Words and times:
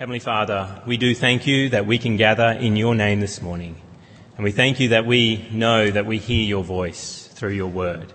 Heavenly 0.00 0.18
Father, 0.18 0.80
we 0.86 0.96
do 0.96 1.14
thank 1.14 1.46
you 1.46 1.68
that 1.68 1.84
we 1.84 1.98
can 1.98 2.16
gather 2.16 2.52
in 2.52 2.74
your 2.74 2.94
name 2.94 3.20
this 3.20 3.42
morning. 3.42 3.76
And 4.34 4.44
we 4.44 4.50
thank 4.50 4.80
you 4.80 4.88
that 4.88 5.04
we 5.04 5.46
know 5.52 5.90
that 5.90 6.06
we 6.06 6.16
hear 6.16 6.42
your 6.42 6.64
voice 6.64 7.26
through 7.26 7.50
your 7.50 7.68
word. 7.68 8.10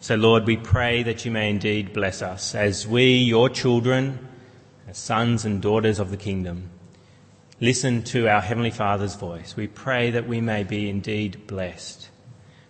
So, 0.00 0.16
Lord, 0.16 0.46
we 0.46 0.58
pray 0.58 1.02
that 1.02 1.24
you 1.24 1.30
may 1.30 1.48
indeed 1.48 1.94
bless 1.94 2.20
us 2.20 2.54
as 2.54 2.86
we, 2.86 3.14
your 3.14 3.48
children, 3.48 4.18
as 4.86 4.98
sons 4.98 5.46
and 5.46 5.62
daughters 5.62 5.98
of 5.98 6.10
the 6.10 6.18
kingdom, 6.18 6.68
listen 7.58 8.02
to 8.02 8.28
our 8.28 8.42
Heavenly 8.42 8.70
Father's 8.70 9.14
voice. 9.14 9.56
We 9.56 9.66
pray 9.66 10.10
that 10.10 10.28
we 10.28 10.42
may 10.42 10.62
be 10.62 10.90
indeed 10.90 11.46
blessed. 11.46 12.10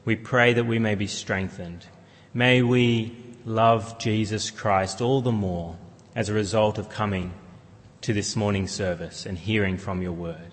We 0.05 0.15
pray 0.15 0.53
that 0.53 0.65
we 0.65 0.79
may 0.79 0.95
be 0.95 1.09
strengthened. 1.09 1.87
May 2.33 2.63
we 2.63 3.17
love 3.45 3.99
Jesus 3.99 4.53
Christ 4.53 5.01
all 5.01 5.23
the 5.23 5.33
more 5.33 5.77
as 6.15 6.29
a 6.29 6.35
result 6.35 6.79
of 6.79 6.89
coming 6.89 7.35
to 8.05 8.13
this 8.13 8.37
morning's 8.37 8.71
service 8.71 9.25
and 9.25 9.39
hearing 9.39 9.79
from 9.79 10.03
your 10.03 10.13
word. 10.13 10.53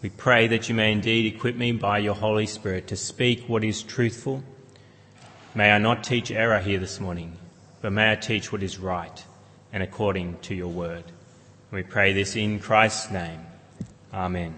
We 0.00 0.08
pray 0.08 0.46
that 0.46 0.70
you 0.70 0.74
may 0.74 0.90
indeed 0.90 1.34
equip 1.34 1.54
me 1.54 1.72
by 1.72 1.98
your 1.98 2.14
Holy 2.14 2.46
Spirit 2.46 2.86
to 2.86 2.96
speak 2.96 3.46
what 3.46 3.62
is 3.62 3.82
truthful. 3.82 4.42
May 5.54 5.70
I 5.70 5.76
not 5.76 6.02
teach 6.02 6.30
error 6.30 6.60
here 6.60 6.78
this 6.78 6.98
morning, 6.98 7.36
but 7.82 7.92
may 7.92 8.12
I 8.12 8.16
teach 8.16 8.50
what 8.50 8.62
is 8.62 8.78
right 8.78 9.22
and 9.70 9.82
according 9.82 10.38
to 10.38 10.54
your 10.54 10.68
word. 10.68 11.04
We 11.70 11.82
pray 11.82 12.14
this 12.14 12.36
in 12.36 12.58
Christ's 12.58 13.10
name. 13.10 13.40
Amen. 14.14 14.54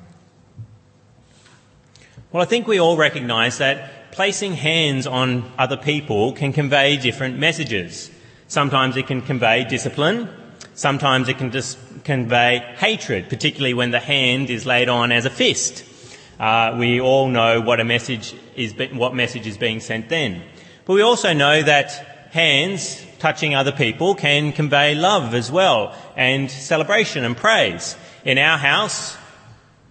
Well, 2.30 2.44
I 2.44 2.46
think 2.46 2.68
we 2.68 2.78
all 2.78 2.96
recognise 2.96 3.58
that 3.58 4.12
placing 4.12 4.52
hands 4.52 5.08
on 5.08 5.50
other 5.58 5.76
people 5.76 6.32
can 6.34 6.52
convey 6.52 6.96
different 6.96 7.40
messages. 7.40 8.08
Sometimes 8.46 8.96
it 8.96 9.08
can 9.08 9.20
convey 9.20 9.64
discipline. 9.64 10.28
Sometimes 10.74 11.28
it 11.28 11.38
can 11.38 11.50
just 11.50 11.78
convey 12.04 12.58
hatred, 12.78 13.28
particularly 13.28 13.74
when 13.74 13.90
the 13.90 14.00
hand 14.00 14.50
is 14.50 14.66
laid 14.66 14.88
on 14.88 15.12
as 15.12 15.24
a 15.24 15.30
fist. 15.30 15.84
Uh, 16.38 16.76
we 16.78 17.00
all 17.00 17.28
know 17.28 17.60
what 17.60 17.80
a 17.80 17.84
message 17.84 18.34
is, 18.56 18.74
what 18.92 19.14
message 19.14 19.46
is 19.46 19.58
being 19.58 19.80
sent 19.80 20.08
then. 20.08 20.42
But 20.86 20.94
we 20.94 21.02
also 21.02 21.32
know 21.32 21.62
that 21.62 21.90
hands 22.30 23.04
touching 23.18 23.54
other 23.54 23.72
people 23.72 24.14
can 24.14 24.52
convey 24.52 24.94
love 24.94 25.34
as 25.34 25.52
well 25.52 25.94
and 26.16 26.50
celebration 26.50 27.24
and 27.24 27.36
praise. 27.36 27.96
In 28.24 28.38
our 28.38 28.56
house, 28.56 29.16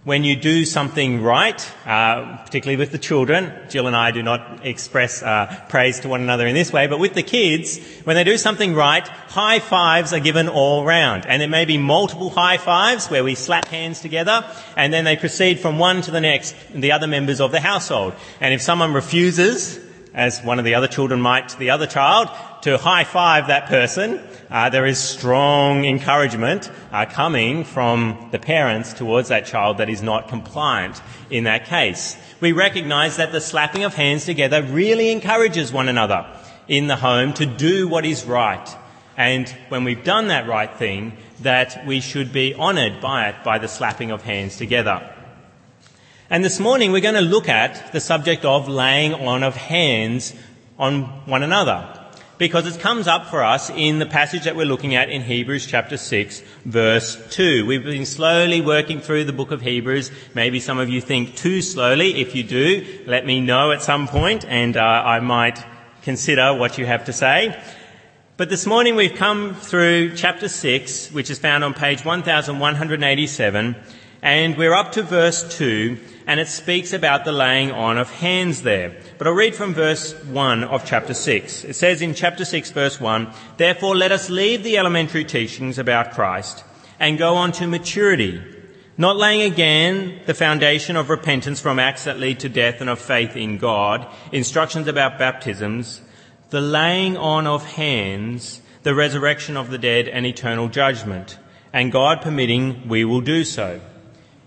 when 0.04 0.24
you 0.24 0.34
do 0.34 0.64
something 0.64 1.22
right, 1.22 1.70
uh, 1.84 2.38
particularly 2.38 2.78
with 2.78 2.90
the 2.90 2.98
children, 2.98 3.52
Jill 3.68 3.86
and 3.86 3.94
I 3.94 4.12
do 4.12 4.22
not 4.22 4.64
express 4.64 5.22
uh, 5.22 5.62
praise 5.68 6.00
to 6.00 6.08
one 6.08 6.22
another 6.22 6.46
in 6.46 6.54
this 6.54 6.72
way, 6.72 6.86
but 6.86 6.98
with 6.98 7.12
the 7.12 7.22
kids, 7.22 7.78
when 8.04 8.16
they 8.16 8.24
do 8.24 8.38
something 8.38 8.74
right, 8.74 9.06
high 9.06 9.58
fives 9.58 10.14
are 10.14 10.20
given 10.20 10.48
all 10.48 10.86
round. 10.86 11.26
And 11.26 11.42
there 11.42 11.50
may 11.50 11.66
be 11.66 11.76
multiple 11.76 12.30
high 12.30 12.56
fives 12.56 13.08
where 13.08 13.22
we 13.22 13.34
slap 13.34 13.66
hands 13.66 14.00
together, 14.00 14.42
and 14.74 14.90
then 14.90 15.04
they 15.04 15.16
proceed 15.16 15.60
from 15.60 15.78
one 15.78 16.00
to 16.02 16.10
the 16.10 16.20
next, 16.20 16.56
the 16.74 16.92
other 16.92 17.06
members 17.06 17.38
of 17.38 17.52
the 17.52 17.60
household. 17.60 18.14
And 18.40 18.54
if 18.54 18.62
someone 18.62 18.94
refuses, 18.94 19.78
as 20.14 20.42
one 20.42 20.58
of 20.58 20.64
the 20.64 20.74
other 20.76 20.88
children 20.88 21.20
might 21.20 21.50
to 21.50 21.58
the 21.58 21.70
other 21.70 21.86
child, 21.86 22.30
to 22.62 22.78
high 22.78 23.04
five 23.04 23.48
that 23.48 23.66
person, 23.66 24.20
uh, 24.50 24.68
there 24.68 24.86
is 24.86 24.98
strong 24.98 25.84
encouragement 25.84 26.70
uh, 26.90 27.06
coming 27.06 27.62
from 27.62 28.28
the 28.32 28.38
parents 28.38 28.92
towards 28.92 29.28
that 29.28 29.46
child 29.46 29.78
that 29.78 29.88
is 29.88 30.02
not 30.02 30.28
compliant 30.28 31.00
in 31.30 31.44
that 31.44 31.66
case. 31.66 32.16
We 32.40 32.52
recognise 32.52 33.16
that 33.18 33.30
the 33.30 33.40
slapping 33.40 33.84
of 33.84 33.94
hands 33.94 34.24
together 34.24 34.62
really 34.62 35.10
encourages 35.10 35.72
one 35.72 35.88
another 35.88 36.26
in 36.66 36.88
the 36.88 36.96
home 36.96 37.32
to 37.34 37.46
do 37.46 37.86
what 37.86 38.04
is 38.04 38.24
right. 38.24 38.68
And 39.16 39.48
when 39.68 39.84
we've 39.84 40.02
done 40.02 40.28
that 40.28 40.48
right 40.48 40.74
thing, 40.74 41.16
that 41.42 41.86
we 41.86 42.00
should 42.00 42.32
be 42.32 42.54
honoured 42.54 43.00
by 43.00 43.28
it, 43.28 43.44
by 43.44 43.58
the 43.58 43.68
slapping 43.68 44.10
of 44.10 44.22
hands 44.22 44.56
together. 44.56 45.14
And 46.28 46.44
this 46.44 46.58
morning 46.58 46.90
we're 46.90 47.00
going 47.00 47.14
to 47.14 47.20
look 47.20 47.48
at 47.48 47.92
the 47.92 48.00
subject 48.00 48.44
of 48.44 48.68
laying 48.68 49.14
on 49.14 49.42
of 49.42 49.56
hands 49.56 50.34
on 50.78 51.02
one 51.26 51.42
another 51.42 51.99
because 52.40 52.66
it 52.66 52.80
comes 52.80 53.06
up 53.06 53.26
for 53.26 53.44
us 53.44 53.68
in 53.68 53.98
the 53.98 54.06
passage 54.06 54.44
that 54.44 54.56
we're 54.56 54.64
looking 54.64 54.94
at 54.94 55.10
in 55.10 55.20
Hebrews 55.20 55.66
chapter 55.66 55.98
6 55.98 56.42
verse 56.64 57.22
2. 57.34 57.66
We've 57.66 57.84
been 57.84 58.06
slowly 58.06 58.62
working 58.62 59.02
through 59.02 59.24
the 59.24 59.32
book 59.34 59.50
of 59.50 59.60
Hebrews. 59.60 60.10
Maybe 60.34 60.58
some 60.58 60.78
of 60.78 60.88
you 60.88 61.02
think 61.02 61.36
too 61.36 61.60
slowly. 61.60 62.18
If 62.18 62.34
you 62.34 62.42
do, 62.42 63.02
let 63.06 63.26
me 63.26 63.42
know 63.42 63.72
at 63.72 63.82
some 63.82 64.08
point 64.08 64.46
and 64.46 64.78
uh, 64.78 64.80
I 64.80 65.20
might 65.20 65.62
consider 66.00 66.54
what 66.54 66.78
you 66.78 66.86
have 66.86 67.04
to 67.04 67.12
say. 67.12 67.62
But 68.38 68.48
this 68.48 68.64
morning 68.64 68.96
we've 68.96 69.16
come 69.16 69.54
through 69.54 70.16
chapter 70.16 70.48
6, 70.48 71.12
which 71.12 71.28
is 71.28 71.38
found 71.38 71.62
on 71.62 71.74
page 71.74 72.06
1187, 72.06 73.76
and 74.22 74.56
we're 74.56 74.72
up 74.72 74.92
to 74.92 75.02
verse 75.02 75.58
2, 75.58 75.98
and 76.26 76.40
it 76.40 76.48
speaks 76.48 76.94
about 76.94 77.26
the 77.26 77.32
laying 77.32 77.70
on 77.70 77.98
of 77.98 78.10
hands 78.10 78.62
there. 78.62 78.96
But 79.20 79.26
I'll 79.26 79.34
read 79.34 79.54
from 79.54 79.74
verse 79.74 80.14
1 80.14 80.64
of 80.64 80.86
chapter 80.86 81.12
6. 81.12 81.64
It 81.64 81.74
says 81.74 82.00
in 82.00 82.14
chapter 82.14 82.42
6 82.42 82.70
verse 82.70 82.98
1, 82.98 83.30
Therefore 83.58 83.94
let 83.94 84.12
us 84.12 84.30
leave 84.30 84.62
the 84.62 84.78
elementary 84.78 85.26
teachings 85.26 85.78
about 85.78 86.12
Christ 86.12 86.64
and 86.98 87.18
go 87.18 87.34
on 87.34 87.52
to 87.52 87.66
maturity, 87.66 88.42
not 88.96 89.18
laying 89.18 89.42
again 89.42 90.22
the 90.24 90.32
foundation 90.32 90.96
of 90.96 91.10
repentance 91.10 91.60
from 91.60 91.78
acts 91.78 92.04
that 92.04 92.18
lead 92.18 92.40
to 92.40 92.48
death 92.48 92.80
and 92.80 92.88
of 92.88 92.98
faith 92.98 93.36
in 93.36 93.58
God, 93.58 94.06
instructions 94.32 94.88
about 94.88 95.18
baptisms, 95.18 96.00
the 96.48 96.62
laying 96.62 97.18
on 97.18 97.46
of 97.46 97.74
hands, 97.74 98.62
the 98.84 98.94
resurrection 98.94 99.54
of 99.54 99.68
the 99.68 99.76
dead 99.76 100.08
and 100.08 100.24
eternal 100.24 100.68
judgment, 100.68 101.38
and 101.74 101.92
God 101.92 102.22
permitting, 102.22 102.88
we 102.88 103.04
will 103.04 103.20
do 103.20 103.44
so. 103.44 103.82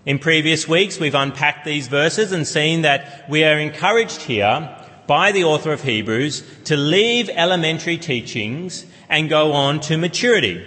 In 0.06 0.18
previous 0.18 0.68
weeks, 0.68 1.00
we've 1.00 1.14
unpacked 1.14 1.64
these 1.64 1.88
verses 1.88 2.30
and 2.32 2.46
seen 2.46 2.82
that 2.82 3.24
we 3.30 3.42
are 3.42 3.58
encouraged 3.58 4.20
here 4.20 4.76
by 5.06 5.32
the 5.32 5.44
author 5.44 5.72
of 5.72 5.82
Hebrews 5.82 6.42
to 6.64 6.76
leave 6.76 7.30
elementary 7.30 7.96
teachings 7.96 8.84
and 9.08 9.30
go 9.30 9.52
on 9.52 9.80
to 9.80 9.96
maturity. 9.96 10.62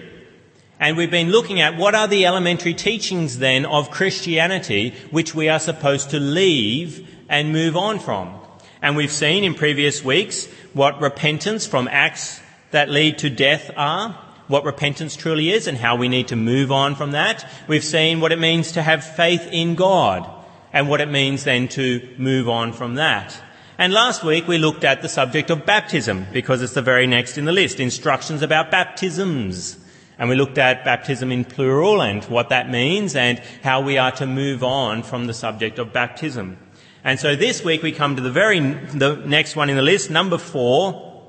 And 0.80 0.98
we've 0.98 1.12
been 1.12 1.30
looking 1.30 1.62
at 1.62 1.78
what 1.78 1.94
are 1.94 2.08
the 2.08 2.26
elementary 2.26 2.74
teachings 2.74 3.38
then 3.38 3.68
of 3.68 3.92
Christianity 3.92 4.96
which 5.12 5.36
we 5.36 5.50
are 5.50 5.60
supposed 5.60 6.10
to 6.12 6.20
leave 6.20 7.08
and 7.30 7.52
move 7.52 7.78
on 7.78 8.00
from. 8.00 8.34
And 8.82 8.96
we've 8.96 9.12
seen 9.12 9.44
in 9.44 9.54
previous 9.54 10.04
weeks 10.04 10.48
what 10.74 11.00
repentance 11.00 11.68
from 11.68 11.88
acts 11.88 12.42
that 12.72 12.90
lead 12.90 13.20
to 13.20 13.30
death 13.30 13.70
are, 13.78 14.20
what 14.48 14.64
repentance 14.64 15.16
truly 15.16 15.52
is 15.52 15.68
and 15.68 15.78
how 15.78 15.96
we 15.96 16.08
need 16.08 16.30
to 16.30 16.36
move 16.36 16.72
on 16.72 16.96
from 16.96 17.12
that. 17.12 17.48
We've 17.68 17.84
seen 17.84 18.22
what 18.22 18.32
it 18.32 18.40
means 18.40 18.74
to 18.74 18.82
have 18.82 19.04
faith 19.04 19.48
in 19.52 19.76
God 19.76 20.30
and 20.74 20.90
what 20.90 21.02
it 21.02 21.10
means 21.10 21.44
then 21.44 21.68
to 21.70 22.08
move 22.18 22.48
on 22.48 22.74
from 22.74 22.96
that. 22.96 23.40
And 23.78 23.94
last 23.94 24.24
week 24.24 24.48
we 24.48 24.58
looked 24.58 24.84
at 24.84 25.02
the 25.02 25.10
subject 25.10 25.50
of 25.50 25.66
baptism 25.66 26.26
because 26.34 26.62
it's 26.62 26.74
the 26.74 26.82
very 26.82 27.06
next 27.06 27.38
in 27.38 27.46
the 27.46 27.52
list. 27.52 27.80
Instructions 27.80 28.42
about 28.42 28.72
baptisms. 28.72 29.78
And 30.18 30.30
we 30.30 30.36
looked 30.36 30.58
at 30.58 30.84
baptism 30.84 31.32
in 31.32 31.46
plural 31.46 32.02
and 32.02 32.24
what 32.26 32.50
that 32.50 32.72
means 32.72 33.16
and 33.16 33.40
how 33.62 33.82
we 33.82 34.00
are 34.00 34.12
to 34.14 34.26
move 34.26 34.64
on 34.64 35.04
from 35.04 35.28
the 35.28 35.34
subject 35.34 35.78
of 35.78 35.94
baptism. 35.94 36.58
And 37.04 37.20
so 37.20 37.36
this 37.36 37.64
week 37.64 37.84
we 37.84 37.92
come 37.92 38.16
to 38.16 38.22
the 38.22 38.32
very, 38.32 38.60
the 38.60 39.16
next 39.26 39.56
one 39.56 39.70
in 39.70 39.76
the 39.76 39.84
list, 39.84 40.10
number 40.10 40.40
four, 40.40 41.24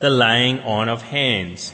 the 0.00 0.10
laying 0.10 0.58
on 0.60 0.88
of 0.88 1.02
hands. 1.02 1.72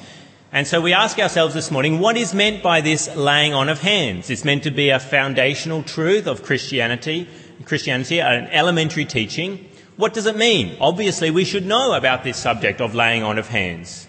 And 0.54 0.66
so 0.66 0.82
we 0.82 0.92
ask 0.92 1.18
ourselves 1.18 1.54
this 1.54 1.70
morning, 1.70 1.98
what 1.98 2.14
is 2.18 2.34
meant 2.34 2.62
by 2.62 2.82
this 2.82 3.08
laying 3.16 3.54
on 3.54 3.70
of 3.70 3.80
hands? 3.80 4.28
It's 4.28 4.44
meant 4.44 4.64
to 4.64 4.70
be 4.70 4.90
a 4.90 5.00
foundational 5.00 5.82
truth 5.82 6.26
of 6.26 6.42
Christianity, 6.42 7.26
Christianity, 7.64 8.20
an 8.20 8.48
elementary 8.48 9.06
teaching. 9.06 9.66
What 9.96 10.12
does 10.12 10.26
it 10.26 10.36
mean? 10.36 10.76
Obviously, 10.78 11.30
we 11.30 11.46
should 11.46 11.64
know 11.64 11.94
about 11.94 12.22
this 12.22 12.36
subject 12.36 12.82
of 12.82 12.94
laying 12.94 13.22
on 13.22 13.38
of 13.38 13.48
hands. 13.48 14.06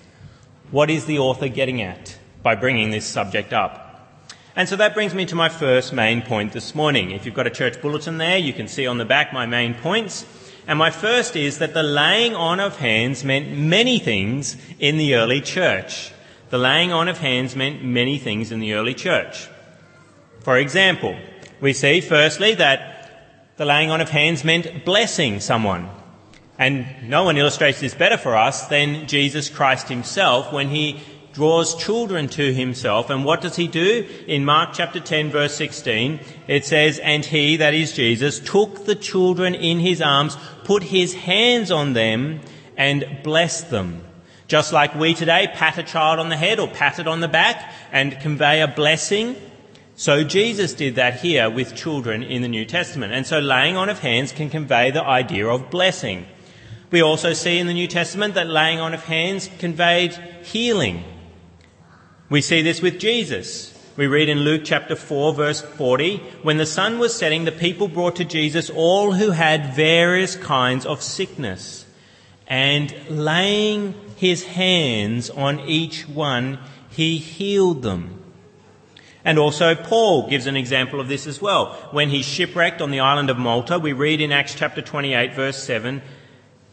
What 0.70 0.90
is 0.90 1.06
the 1.06 1.20
author 1.20 1.48
getting 1.48 1.82
at 1.82 2.18
by 2.42 2.56
bringing 2.56 2.92
this 2.92 3.06
subject 3.06 3.54
up? 3.54 4.10
And 4.54 4.68
so 4.68 4.76
that 4.76 4.94
brings 4.94 5.14
me 5.14 5.26
to 5.28 5.36
my 5.36 5.48
first 5.48 5.94
main 5.94 6.22
point 6.22 6.52
this 6.52 6.76
morning. 6.76 7.12
If 7.12 7.26
you've 7.26 7.36
got 7.36 7.48
a 7.48 7.52
church 7.52 7.82
bulletin 7.82 8.18
there, 8.18 8.38
you 8.38 8.52
can 8.52 8.68
see 8.68 8.86
on 8.86 8.98
the 8.98 9.06
back 9.06 9.32
my 9.32 9.46
main 9.46 9.76
points. 9.76 10.26
And 10.68 10.78
my 10.78 10.90
first 10.90 11.38
is 11.38 11.60
that 11.60 11.74
the 11.74 11.84
laying 11.84 12.36
on 12.36 12.60
of 12.60 12.80
hands 12.80 13.24
meant 13.24 13.58
many 13.58 13.98
things 13.98 14.58
in 14.78 14.98
the 14.98 15.16
early 15.16 15.40
church 15.40 16.13
the 16.54 16.60
laying 16.60 16.92
on 16.92 17.08
of 17.08 17.18
hands 17.18 17.56
meant 17.56 17.84
many 17.84 18.20
things 18.20 18.52
in 18.52 18.60
the 18.60 18.74
early 18.74 18.94
church. 18.94 19.50
For 20.42 20.56
example, 20.60 21.18
we 21.60 21.74
see 21.74 22.00
firstly 22.00 22.54
that 22.54 23.58
the 23.58 23.66
laying 23.66 23.90
on 23.90 24.02
of 24.02 24.10
hands 24.12 24.44
meant 24.44 24.86
blessing 24.86 25.40
someone. 25.40 25.90
And 26.60 27.10
no 27.10 27.24
one 27.24 27.38
illustrates 27.38 27.80
this 27.80 27.96
better 27.96 28.18
for 28.20 28.38
us 28.38 28.68
than 28.68 29.08
Jesus 29.08 29.50
Christ 29.50 29.90
himself 29.90 30.54
when 30.54 30.70
he 30.70 31.02
draws 31.34 31.74
children 31.74 32.28
to 32.28 32.54
himself. 32.54 33.10
And 33.10 33.26
what 33.26 33.42
does 33.42 33.56
he 33.56 33.68
do? 33.68 34.08
In 34.28 34.46
Mark 34.46 34.74
chapter 34.74 35.00
10 35.00 35.32
verse 35.32 35.56
16, 35.56 36.20
it 36.48 36.66
says, 36.66 37.00
And 37.00 37.26
he, 37.26 37.58
that 37.58 37.74
is 37.74 37.94
Jesus, 37.94 38.40
took 38.40 38.86
the 38.86 38.94
children 38.94 39.56
in 39.56 39.80
his 39.80 40.04
arms, 40.04 40.38
put 40.66 40.84
his 40.84 41.16
hands 41.16 41.72
on 41.72 41.94
them, 41.94 42.42
and 42.78 43.22
blessed 43.24 43.72
them. 43.72 44.04
Just 44.54 44.72
like 44.72 44.94
we 44.94 45.16
today 45.16 45.50
pat 45.52 45.80
a 45.80 45.82
child 45.82 46.20
on 46.20 46.30
the 46.30 46.38
head 46.38 46.60
or 46.60 46.68
pat 46.68 47.00
it 47.00 47.08
on 47.08 47.22
the 47.22 47.28
back 47.28 47.74
and 47.92 48.20
convey 48.20 48.62
a 48.62 48.68
blessing, 48.68 49.36
So 49.96 50.24
Jesus 50.24 50.76
did 50.76 50.94
that 50.98 51.22
here 51.22 51.50
with 51.50 51.74
children 51.74 52.22
in 52.22 52.44
the 52.44 52.48
New 52.48 52.64
Testament. 52.64 53.14
And 53.14 53.26
so 53.26 53.40
laying 53.40 53.78
on 53.78 53.90
of 53.90 53.98
hands 53.98 54.32
can 54.32 54.52
convey 54.52 54.92
the 54.92 55.04
idea 55.04 55.48
of 55.48 55.72
blessing. 55.72 56.28
We 56.92 57.02
also 57.02 57.34
see 57.34 57.58
in 57.58 57.66
the 57.66 57.74
New 57.74 57.88
Testament 57.88 58.36
that 58.36 58.46
laying 58.46 58.80
on 58.80 58.94
of 58.94 59.04
hands 59.06 59.50
conveyed 59.58 60.14
healing. 60.44 61.04
We 62.30 62.42
see 62.42 62.62
this 62.62 62.80
with 62.80 63.00
Jesus. 63.00 63.74
We 63.98 64.06
read 64.06 64.30
in 64.30 64.42
Luke 64.42 64.62
chapter 64.64 64.96
4 64.96 65.34
verse 65.34 65.62
40, 65.62 66.18
when 66.44 66.58
the 66.58 66.68
sun 66.68 67.00
was 67.00 67.16
setting, 67.16 67.46
the 67.46 67.52
people 67.52 67.88
brought 67.88 68.18
to 68.18 68.24
Jesus 68.24 68.70
all 68.70 69.14
who 69.14 69.32
had 69.32 69.74
various 69.74 70.36
kinds 70.36 70.86
of 70.86 71.02
sickness. 71.02 71.88
And 72.48 72.94
laying 73.10 73.96
his 74.24 74.46
hands 74.46 75.30
on 75.30 75.60
each 75.68 76.08
one, 76.08 76.58
he 76.90 77.18
healed 77.18 77.82
them. 77.82 78.24
And 79.26 79.38
also 79.38 79.76
Paul 79.76 80.30
gives 80.30 80.48
an 80.48 80.56
example 80.56 81.02
of 81.02 81.10
this 81.10 81.28
as 81.28 81.42
well. 81.42 81.74
When 81.92 82.10
he's 82.10 82.26
shipwrecked 82.26 82.82
on 82.82 82.90
the 82.90 83.02
island 83.02 83.30
of 83.30 83.38
Malta, 83.38 83.78
we 83.78 83.92
read 83.92 84.22
in 84.22 84.32
Acts 84.32 84.56
chapter 84.56 84.82
28 84.82 85.34
verse 85.34 85.62
7, 85.62 86.02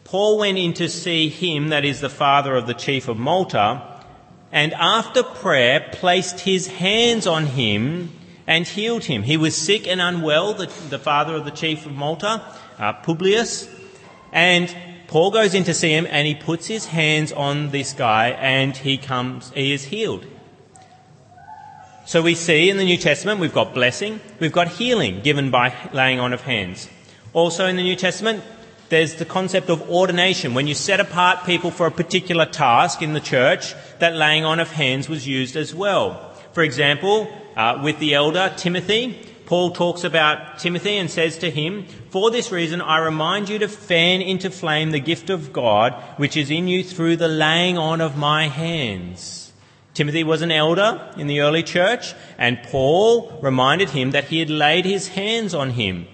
Paul 0.05 0.37
went 0.37 0.57
in 0.57 0.73
to 0.75 0.87
see 0.87 1.27
him, 1.27 1.67
that 1.69 1.83
is 1.83 1.99
the 1.99 2.09
father 2.09 2.55
of 2.55 2.67
the 2.67 2.73
chief 2.73 3.09
of 3.09 3.17
Malta, 3.17 4.01
and 4.53 4.73
after 4.73 5.21
prayer 5.21 5.89
placed 5.91 6.39
his 6.39 6.67
hands 6.67 7.27
on 7.27 7.47
him 7.47 8.13
and 8.47 8.65
healed 8.65 9.03
him. 9.03 9.23
He 9.23 9.35
was 9.35 9.57
sick 9.57 9.89
and 9.89 9.99
unwell, 9.99 10.53
the, 10.53 10.67
the 10.89 10.99
father 10.99 11.35
of 11.35 11.43
the 11.43 11.51
chief 11.51 11.85
of 11.85 11.91
Malta, 11.91 12.41
uh, 12.79 12.93
Publius, 12.93 13.69
and 14.31 14.73
Paul 15.11 15.31
goes 15.31 15.53
in 15.53 15.65
to 15.65 15.73
see 15.73 15.91
him 15.91 16.07
and 16.09 16.25
he 16.25 16.35
puts 16.35 16.67
his 16.67 16.85
hands 16.85 17.33
on 17.33 17.71
this 17.71 17.91
guy 17.91 18.29
and 18.29 18.77
he 18.77 18.97
comes, 18.97 19.51
he 19.51 19.73
is 19.73 19.83
healed. 19.83 20.25
So 22.05 22.21
we 22.21 22.33
see 22.33 22.69
in 22.69 22.77
the 22.77 22.85
New 22.85 22.95
Testament 22.95 23.41
we've 23.41 23.53
got 23.53 23.73
blessing, 23.73 24.21
we've 24.39 24.53
got 24.53 24.69
healing 24.69 25.19
given 25.19 25.51
by 25.51 25.75
laying 25.91 26.21
on 26.21 26.31
of 26.31 26.43
hands. 26.43 26.87
Also 27.33 27.65
in 27.65 27.75
the 27.75 27.83
New 27.83 27.97
Testament, 27.97 28.41
there's 28.87 29.15
the 29.15 29.25
concept 29.25 29.69
of 29.69 29.81
ordination. 29.89 30.53
When 30.53 30.65
you 30.65 30.75
set 30.75 31.01
apart 31.01 31.45
people 31.45 31.71
for 31.71 31.87
a 31.87 31.91
particular 31.91 32.45
task 32.45 33.01
in 33.01 33.11
the 33.11 33.19
church, 33.19 33.75
that 33.99 34.15
laying 34.15 34.45
on 34.45 34.61
of 34.61 34.71
hands 34.71 35.09
was 35.09 35.27
used 35.27 35.57
as 35.57 35.75
well. 35.75 36.33
For 36.53 36.63
example, 36.63 37.27
uh, 37.57 37.81
with 37.83 37.99
the 37.99 38.13
elder 38.13 38.53
Timothy, 38.55 39.30
Paul 39.51 39.71
talks 39.71 40.05
about 40.05 40.59
Timothy 40.59 40.95
and 40.95 41.11
says 41.11 41.37
to 41.39 41.51
him, 41.51 41.85
For 42.09 42.31
this 42.31 42.53
reason 42.53 42.79
I 42.79 42.99
remind 42.99 43.49
you 43.49 43.59
to 43.59 43.67
fan 43.67 44.21
into 44.21 44.49
flame 44.49 44.91
the 44.91 45.01
gift 45.01 45.29
of 45.29 45.51
God 45.51 45.93
which 46.15 46.37
is 46.37 46.49
in 46.49 46.69
you 46.69 46.85
through 46.85 47.17
the 47.17 47.27
laying 47.27 47.77
on 47.77 47.99
of 47.99 48.15
my 48.15 48.47
hands. 48.47 49.51
Timothy 49.93 50.23
was 50.23 50.41
an 50.41 50.51
elder 50.51 51.13
in 51.17 51.27
the 51.27 51.41
early 51.41 51.63
church, 51.63 52.13
and 52.37 52.63
Paul 52.63 53.37
reminded 53.41 53.89
him 53.89 54.11
that 54.11 54.29
he 54.29 54.39
had 54.39 54.49
laid 54.49 54.85
his 54.85 55.09
hands 55.09 55.53
on 55.53 55.71
him 55.71 56.07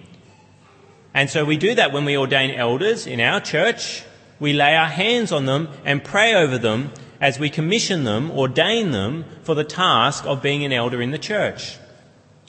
and 1.18 1.31
so 1.31 1.44
we 1.44 1.57
do 1.57 1.74
that 1.74 1.92
when 1.92 2.06
we 2.06 2.16
ordain 2.16 2.51
elders 2.51 3.07
in 3.07 3.19
our 3.19 3.42
church. 3.42 4.04
We 4.40 4.54
lay 4.54 4.75
our 4.75 4.86
hands 4.86 5.31
on 5.31 5.48
them 5.48 5.69
and 5.83 6.04
pray 6.04 6.36
over 6.36 6.60
them 6.60 6.92
as 7.19 7.40
we 7.40 7.50
commission 7.50 8.04
them, 8.04 8.30
ordain 8.30 8.92
them 8.92 9.25
for 9.42 9.56
the 9.56 9.63
task 9.63 10.28
of 10.28 10.44
being 10.44 10.63
an 10.63 10.72
elder 10.72 11.01
in 11.01 11.10
the 11.10 11.18
church. 11.18 11.80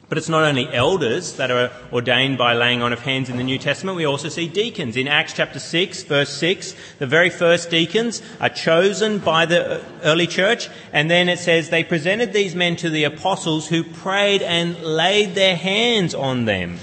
But 0.08 0.16
it's 0.16 0.28
not 0.28 0.44
only 0.44 0.72
elders 0.72 1.34
that 1.34 1.50
are 1.50 1.70
ordained 1.92 2.38
by 2.38 2.54
laying 2.54 2.80
on 2.80 2.94
of 2.94 3.00
hands 3.00 3.28
in 3.28 3.36
the 3.36 3.44
New 3.44 3.58
Testament. 3.58 3.96
We 3.96 4.06
also 4.06 4.30
see 4.30 4.48
deacons. 4.48 4.96
In 4.96 5.06
Acts 5.06 5.34
chapter 5.34 5.58
6, 5.58 6.04
verse 6.04 6.30
6, 6.30 6.74
the 6.98 7.06
very 7.06 7.28
first 7.28 7.68
deacons 7.68 8.22
are 8.40 8.48
chosen 8.48 9.18
by 9.18 9.44
the 9.44 9.80
uh, 9.80 9.84
early 10.04 10.26
church. 10.26 10.70
And 10.94 11.10
then 11.10 11.28
it 11.28 11.38
says 11.38 11.68
they 11.68 11.84
presented 11.84 12.32
these 12.32 12.54
men 12.54 12.76
to 12.76 12.88
the 12.88 13.04
apostles 13.04 13.68
who 13.68 13.84
prayed 13.84 14.40
and 14.40 14.82
laid 14.82 15.34
their 15.34 15.56
hands 15.56 16.14
on 16.14 16.46
them. 16.46 16.78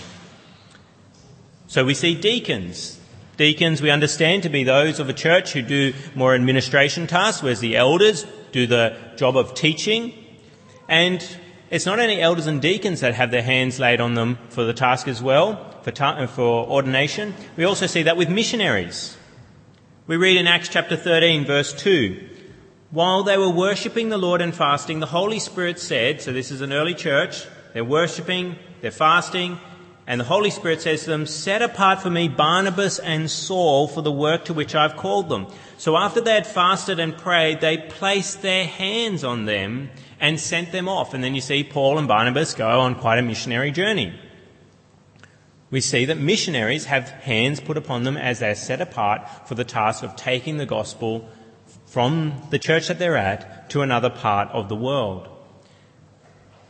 So 1.67 1.83
we 1.83 1.95
see 1.95 2.13
deacons. 2.13 2.99
Deacons 3.37 3.81
we 3.81 3.89
understand 3.89 4.43
to 4.43 4.49
be 4.49 4.63
those 4.63 4.99
of 4.99 5.09
a 5.09 5.13
church 5.13 5.53
who 5.53 5.63
do 5.63 5.93
more 6.13 6.35
administration 6.35 7.07
tasks, 7.07 7.41
whereas 7.41 7.59
the 7.59 7.75
elders 7.75 8.25
do 8.51 8.67
the 8.67 8.95
job 9.17 9.35
of 9.35 9.55
teaching. 9.55 10.13
And 10.87 11.27
it's 11.75 11.85
not 11.85 11.99
only 11.99 12.21
elders 12.21 12.47
and 12.47 12.61
deacons 12.61 13.01
that 13.01 13.13
have 13.15 13.31
their 13.31 13.41
hands 13.41 13.81
laid 13.81 13.99
on 13.99 14.13
them 14.13 14.37
for 14.47 14.63
the 14.63 14.73
task 14.73 15.09
as 15.09 15.21
well, 15.21 15.75
for, 15.81 15.91
ta- 15.91 16.15
uh, 16.19 16.25
for 16.25 16.65
ordination. 16.67 17.33
We 17.57 17.65
also 17.65 17.85
see 17.85 18.03
that 18.03 18.15
with 18.15 18.29
missionaries. 18.29 19.17
We 20.07 20.15
read 20.15 20.37
in 20.37 20.47
Acts 20.47 20.69
chapter 20.69 20.95
13 20.95 21.43
verse 21.43 21.73
2, 21.73 22.29
while 22.91 23.23
they 23.23 23.37
were 23.37 23.49
worshipping 23.49 24.07
the 24.07 24.17
Lord 24.17 24.41
and 24.41 24.55
fasting, 24.55 25.01
the 25.01 25.07
Holy 25.07 25.37
Spirit 25.37 25.77
said, 25.77 26.21
so 26.21 26.31
this 26.31 26.49
is 26.49 26.61
an 26.61 26.71
early 26.71 26.93
church, 26.93 27.45
they're 27.73 27.83
worshipping, 27.83 28.55
they're 28.79 28.89
fasting, 28.89 29.59
and 30.07 30.21
the 30.21 30.25
Holy 30.25 30.51
Spirit 30.51 30.81
says 30.81 31.03
to 31.03 31.09
them, 31.09 31.25
Set 31.25 31.63
apart 31.63 32.01
for 32.01 32.11
me 32.11 32.27
Barnabas 32.27 32.99
and 32.99 33.29
Saul 33.29 33.87
for 33.87 34.01
the 34.01 34.11
work 34.11 34.45
to 34.45 34.53
which 34.53 34.75
I've 34.75 34.97
called 34.97 35.29
them. 35.29 35.47
So 35.77 35.97
after 35.97 36.21
they 36.21 36.35
had 36.35 36.45
fasted 36.45 36.99
and 36.99 37.17
prayed, 37.17 37.59
they 37.59 37.77
placed 37.77 38.43
their 38.43 38.65
hands 38.65 39.23
on 39.23 39.45
them 39.45 39.89
and 40.19 40.39
sent 40.39 40.71
them 40.71 40.87
off. 40.87 41.15
And 41.15 41.23
then 41.23 41.33
you 41.33 41.41
see 41.41 41.63
Paul 41.63 41.97
and 41.97 42.07
Barnabas 42.07 42.53
go 42.53 42.81
on 42.81 42.95
quite 42.95 43.17
a 43.17 43.23
missionary 43.23 43.71
journey. 43.71 44.13
We 45.71 45.81
see 45.81 46.05
that 46.05 46.19
missionaries 46.19 46.85
have 46.85 47.09
hands 47.09 47.59
put 47.59 47.75
upon 47.75 48.03
them 48.03 48.15
as 48.15 48.39
they're 48.39 48.55
set 48.55 48.81
apart 48.81 49.47
for 49.47 49.55
the 49.55 49.63
task 49.63 50.03
of 50.03 50.15
taking 50.15 50.57
the 50.57 50.67
gospel 50.67 51.27
from 51.87 52.43
the 52.51 52.59
church 52.59 52.87
that 52.89 52.99
they're 52.99 53.17
at 53.17 53.69
to 53.71 53.81
another 53.81 54.11
part 54.11 54.49
of 54.49 54.69
the 54.69 54.75
world. 54.75 55.27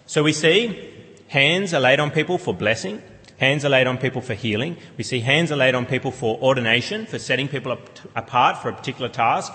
So 0.05 0.23
we 0.23 0.31
see 0.31 0.89
hands 1.27 1.73
are 1.73 1.81
laid 1.81 1.99
on 1.99 2.11
people 2.11 2.37
for 2.37 2.53
blessing. 2.53 3.03
Hands 3.37 3.65
are 3.65 3.69
laid 3.69 3.87
on 3.87 3.97
people 3.97 4.21
for 4.21 4.33
healing. 4.33 4.77
We 4.97 5.03
see 5.03 5.19
hands 5.19 5.51
are 5.51 5.57
laid 5.57 5.75
on 5.75 5.85
people 5.85 6.11
for 6.11 6.39
ordination, 6.41 7.05
for 7.05 7.19
setting 7.19 7.47
people 7.47 7.77
apart 8.15 8.61
for 8.61 8.69
a 8.69 8.73
particular 8.73 9.09
task. 9.09 9.51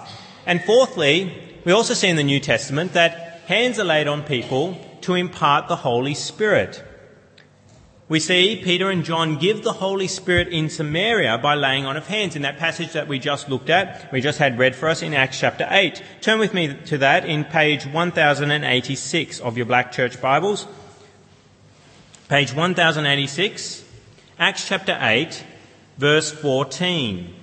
And 0.47 0.63
fourthly, 0.65 1.61
we 1.65 1.73
also 1.73 1.95
see 1.95 2.09
in 2.09 2.17
the 2.17 2.25
New 2.25 2.41
Testament 2.41 2.93
that 2.93 3.41
hands 3.47 3.79
are 3.79 3.85
laid 3.85 4.07
on 4.07 4.23
people 4.23 4.79
to 5.03 5.15
impart 5.15 5.69
the 5.69 5.77
Holy 5.77 6.15
Spirit. 6.15 6.85
We 8.11 8.19
see 8.19 8.61
Peter 8.63 8.91
and 8.91 9.05
John 9.05 9.39
give 9.39 9.63
the 9.63 9.75
Holy 9.75 10.09
Spirit 10.09 10.49
in 10.49 10.69
Samaria 10.69 11.39
by 11.39 11.55
laying 11.55 11.87
on 11.87 11.97
of 11.97 12.09
hands 12.09 12.35
in 12.35 12.43
that 12.43 12.59
passage 12.59 12.93
that 12.95 13.07
we 13.07 13.21
just 13.21 13.49
looked 13.49 13.71
at, 13.71 14.13
we 14.13 14.21
just 14.21 14.41
had 14.41 14.59
read 14.59 14.75
for 14.75 14.89
us 14.89 15.01
in 15.01 15.15
Acts 15.15 15.39
chapter 15.39 15.67
8. 15.71 16.03
Turn 16.21 16.41
with 16.41 16.53
me 16.53 16.75
to 16.87 16.99
that 16.99 17.25
in 17.25 17.45
page 17.45 17.87
1086 17.87 19.39
of 19.39 19.57
your 19.57 19.67
Black 19.67 19.93
Church 19.93 20.21
Bibles. 20.21 20.67
Page 22.31 22.55
1086, 22.55 23.85
Acts 24.39 24.69
chapter 24.69 24.97
8, 25.01 25.45
verse 25.99 26.31
14. 26.31 27.35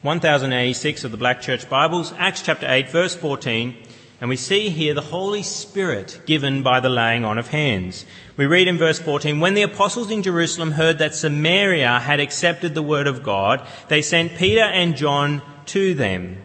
1086 0.00 1.04
of 1.04 1.10
the 1.10 1.18
Black 1.18 1.42
Church 1.42 1.68
Bibles, 1.68 2.14
Acts 2.16 2.40
chapter 2.40 2.64
8, 2.66 2.88
verse 2.88 3.14
14. 3.14 3.76
And 4.22 4.30
we 4.30 4.36
see 4.36 4.70
here 4.70 4.94
the 4.94 5.02
Holy 5.02 5.42
Spirit 5.42 6.22
given 6.24 6.62
by 6.62 6.80
the 6.80 6.88
laying 6.88 7.26
on 7.26 7.36
of 7.36 7.48
hands. 7.48 8.06
We 8.38 8.46
read 8.46 8.66
in 8.66 8.78
verse 8.78 8.98
14, 8.98 9.40
When 9.40 9.52
the 9.52 9.60
apostles 9.60 10.10
in 10.10 10.22
Jerusalem 10.22 10.70
heard 10.70 10.96
that 11.00 11.14
Samaria 11.14 11.98
had 11.98 12.20
accepted 12.20 12.74
the 12.74 12.82
word 12.82 13.06
of 13.06 13.22
God, 13.22 13.60
they 13.88 14.00
sent 14.00 14.38
Peter 14.38 14.62
and 14.62 14.96
John 14.96 15.42
to 15.66 15.92
them. 15.92 16.38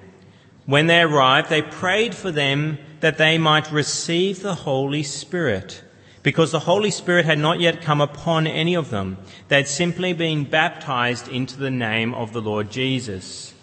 When 0.66 0.88
they 0.88 1.00
arrived, 1.00 1.50
they 1.50 1.62
prayed 1.62 2.14
for 2.14 2.30
them 2.30 2.78
that 3.00 3.18
they 3.18 3.38
might 3.38 3.72
receive 3.72 4.42
the 4.42 4.56
Holy 4.56 5.04
Spirit, 5.04 5.84
because 6.24 6.52
the 6.52 6.62
Holy 6.62 6.92
Spirit 6.92 7.26
had 7.26 7.40
not 7.40 7.60
yet 7.60 7.82
come 7.82 8.02
upon 8.02 8.48
any 8.48 8.74
of 8.76 8.90
them. 8.90 9.18
They 9.48 9.58
had 9.58 9.68
simply 9.68 10.14
been 10.14 10.46
baptized 10.46 11.28
into 11.28 11.58
the 11.58 11.72
name 11.72 12.14
of 12.14 12.34
the 12.34 12.42
Lord 12.42 12.72
Jesus. 12.72 13.54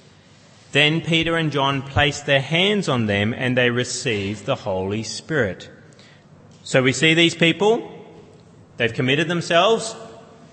Then 0.73 1.01
Peter 1.01 1.37
and 1.37 1.53
John 1.53 1.83
placed 1.83 2.25
their 2.25 2.41
hands 2.41 2.89
on 2.89 3.07
them 3.07 3.35
and 3.35 3.57
they 3.57 3.71
received 3.71 4.47
the 4.47 4.55
Holy 4.55 5.03
Spirit. 5.03 5.69
So 6.63 6.83
we 6.83 6.93
see 6.93 7.13
these 7.15 7.35
people, 7.35 7.91
they've 8.77 8.95
committed 8.95 9.29
themselves 9.29 9.95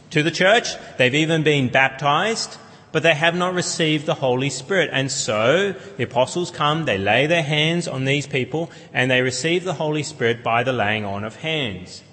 to 0.09 0.23
the 0.23 0.31
church, 0.31 0.69
they've 0.97 1.13
even 1.13 1.43
been 1.43 1.69
baptized, 1.69 2.57
but 2.91 3.03
they 3.03 3.13
have 3.13 3.35
not 3.35 3.53
received 3.53 4.05
the 4.05 4.15
Holy 4.15 4.49
Spirit. 4.49 4.89
And 4.91 5.11
so 5.11 5.73
the 5.97 6.03
apostles 6.03 6.51
come, 6.51 6.85
they 6.85 6.97
lay 6.97 7.27
their 7.27 7.43
hands 7.43 7.87
on 7.87 8.05
these 8.05 8.27
people, 8.27 8.71
and 8.93 9.09
they 9.09 9.21
receive 9.21 9.63
the 9.63 9.73
Holy 9.73 10.03
Spirit 10.03 10.43
by 10.43 10.63
the 10.63 10.73
laying 10.73 11.05
on 11.05 11.23
of 11.23 11.37
hands. 11.37 12.03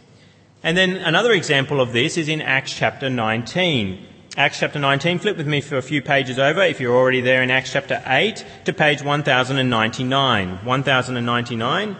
And 0.62 0.76
then 0.76 0.96
another 0.96 1.32
example 1.32 1.80
of 1.80 1.92
this 1.92 2.16
is 2.16 2.28
in 2.28 2.40
Acts 2.42 2.72
chapter 2.72 3.08
19. 3.08 4.06
Acts 4.36 4.58
chapter 4.58 4.78
19, 4.78 5.18
flip 5.18 5.36
with 5.38 5.46
me 5.46 5.62
for 5.62 5.78
a 5.78 5.82
few 5.82 6.02
pages 6.02 6.38
over, 6.38 6.60
if 6.60 6.78
you're 6.78 6.94
already 6.94 7.22
there 7.22 7.42
in 7.42 7.50
Acts 7.50 7.72
chapter 7.72 8.02
8, 8.04 8.44
to 8.66 8.72
page 8.72 9.02
1099. 9.02 10.64
1099. 10.64 11.96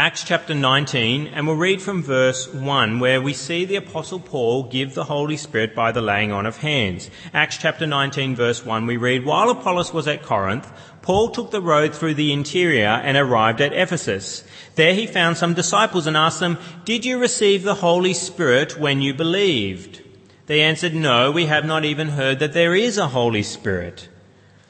Acts 0.00 0.24
chapter 0.24 0.54
19, 0.54 1.26
and 1.26 1.46
we'll 1.46 1.56
read 1.56 1.82
from 1.82 2.02
verse 2.02 2.48
1, 2.54 3.00
where 3.00 3.20
we 3.20 3.34
see 3.34 3.66
the 3.66 3.76
Apostle 3.76 4.18
Paul 4.18 4.62
give 4.62 4.94
the 4.94 5.04
Holy 5.04 5.36
Spirit 5.36 5.74
by 5.74 5.92
the 5.92 6.00
laying 6.00 6.32
on 6.32 6.46
of 6.46 6.56
hands. 6.56 7.10
Acts 7.34 7.58
chapter 7.58 7.86
19, 7.86 8.34
verse 8.34 8.64
1, 8.64 8.86
we 8.86 8.96
read, 8.96 9.26
While 9.26 9.50
Apollos 9.50 9.92
was 9.92 10.08
at 10.08 10.22
Corinth, 10.22 10.72
Paul 11.02 11.28
took 11.28 11.50
the 11.50 11.60
road 11.60 11.94
through 11.94 12.14
the 12.14 12.32
interior 12.32 12.86
and 12.86 13.18
arrived 13.18 13.60
at 13.60 13.74
Ephesus. 13.74 14.42
There 14.74 14.94
he 14.94 15.06
found 15.06 15.36
some 15.36 15.52
disciples 15.52 16.06
and 16.06 16.16
asked 16.16 16.40
them, 16.40 16.56
Did 16.86 17.04
you 17.04 17.18
receive 17.18 17.62
the 17.62 17.74
Holy 17.74 18.14
Spirit 18.14 18.78
when 18.78 19.02
you 19.02 19.12
believed? 19.12 20.00
They 20.46 20.62
answered, 20.62 20.94
No, 20.94 21.30
we 21.30 21.44
have 21.44 21.66
not 21.66 21.84
even 21.84 22.08
heard 22.08 22.38
that 22.38 22.54
there 22.54 22.74
is 22.74 22.96
a 22.96 23.08
Holy 23.08 23.42
Spirit. 23.42 24.08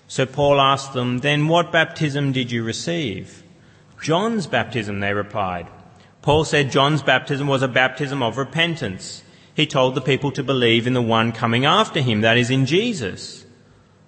So 0.08 0.26
Paul 0.26 0.60
asked 0.60 0.92
them, 0.92 1.18
Then 1.18 1.46
what 1.46 1.70
baptism 1.70 2.32
did 2.32 2.50
you 2.50 2.64
receive? 2.64 3.44
John's 4.00 4.46
baptism, 4.46 5.00
they 5.00 5.12
replied. 5.12 5.68
Paul 6.22 6.44
said 6.44 6.70
John's 6.70 7.02
baptism 7.02 7.46
was 7.46 7.62
a 7.62 7.68
baptism 7.68 8.22
of 8.22 8.36
repentance. 8.36 9.22
He 9.54 9.66
told 9.66 9.94
the 9.94 10.00
people 10.00 10.32
to 10.32 10.42
believe 10.42 10.86
in 10.86 10.92
the 10.92 11.02
one 11.02 11.32
coming 11.32 11.64
after 11.64 12.00
him, 12.00 12.20
that 12.22 12.38
is, 12.38 12.50
in 12.50 12.66
Jesus. 12.66 13.44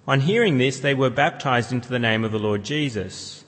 On 0.07 0.21
hearing 0.21 0.57
this, 0.57 0.79
they 0.79 0.93
were 0.93 1.09
baptized 1.09 1.71
into 1.71 1.89
the 1.89 1.99
name 1.99 2.23
of 2.23 2.31
the 2.31 2.39
Lord 2.39 2.63
Jesus. 2.63 3.45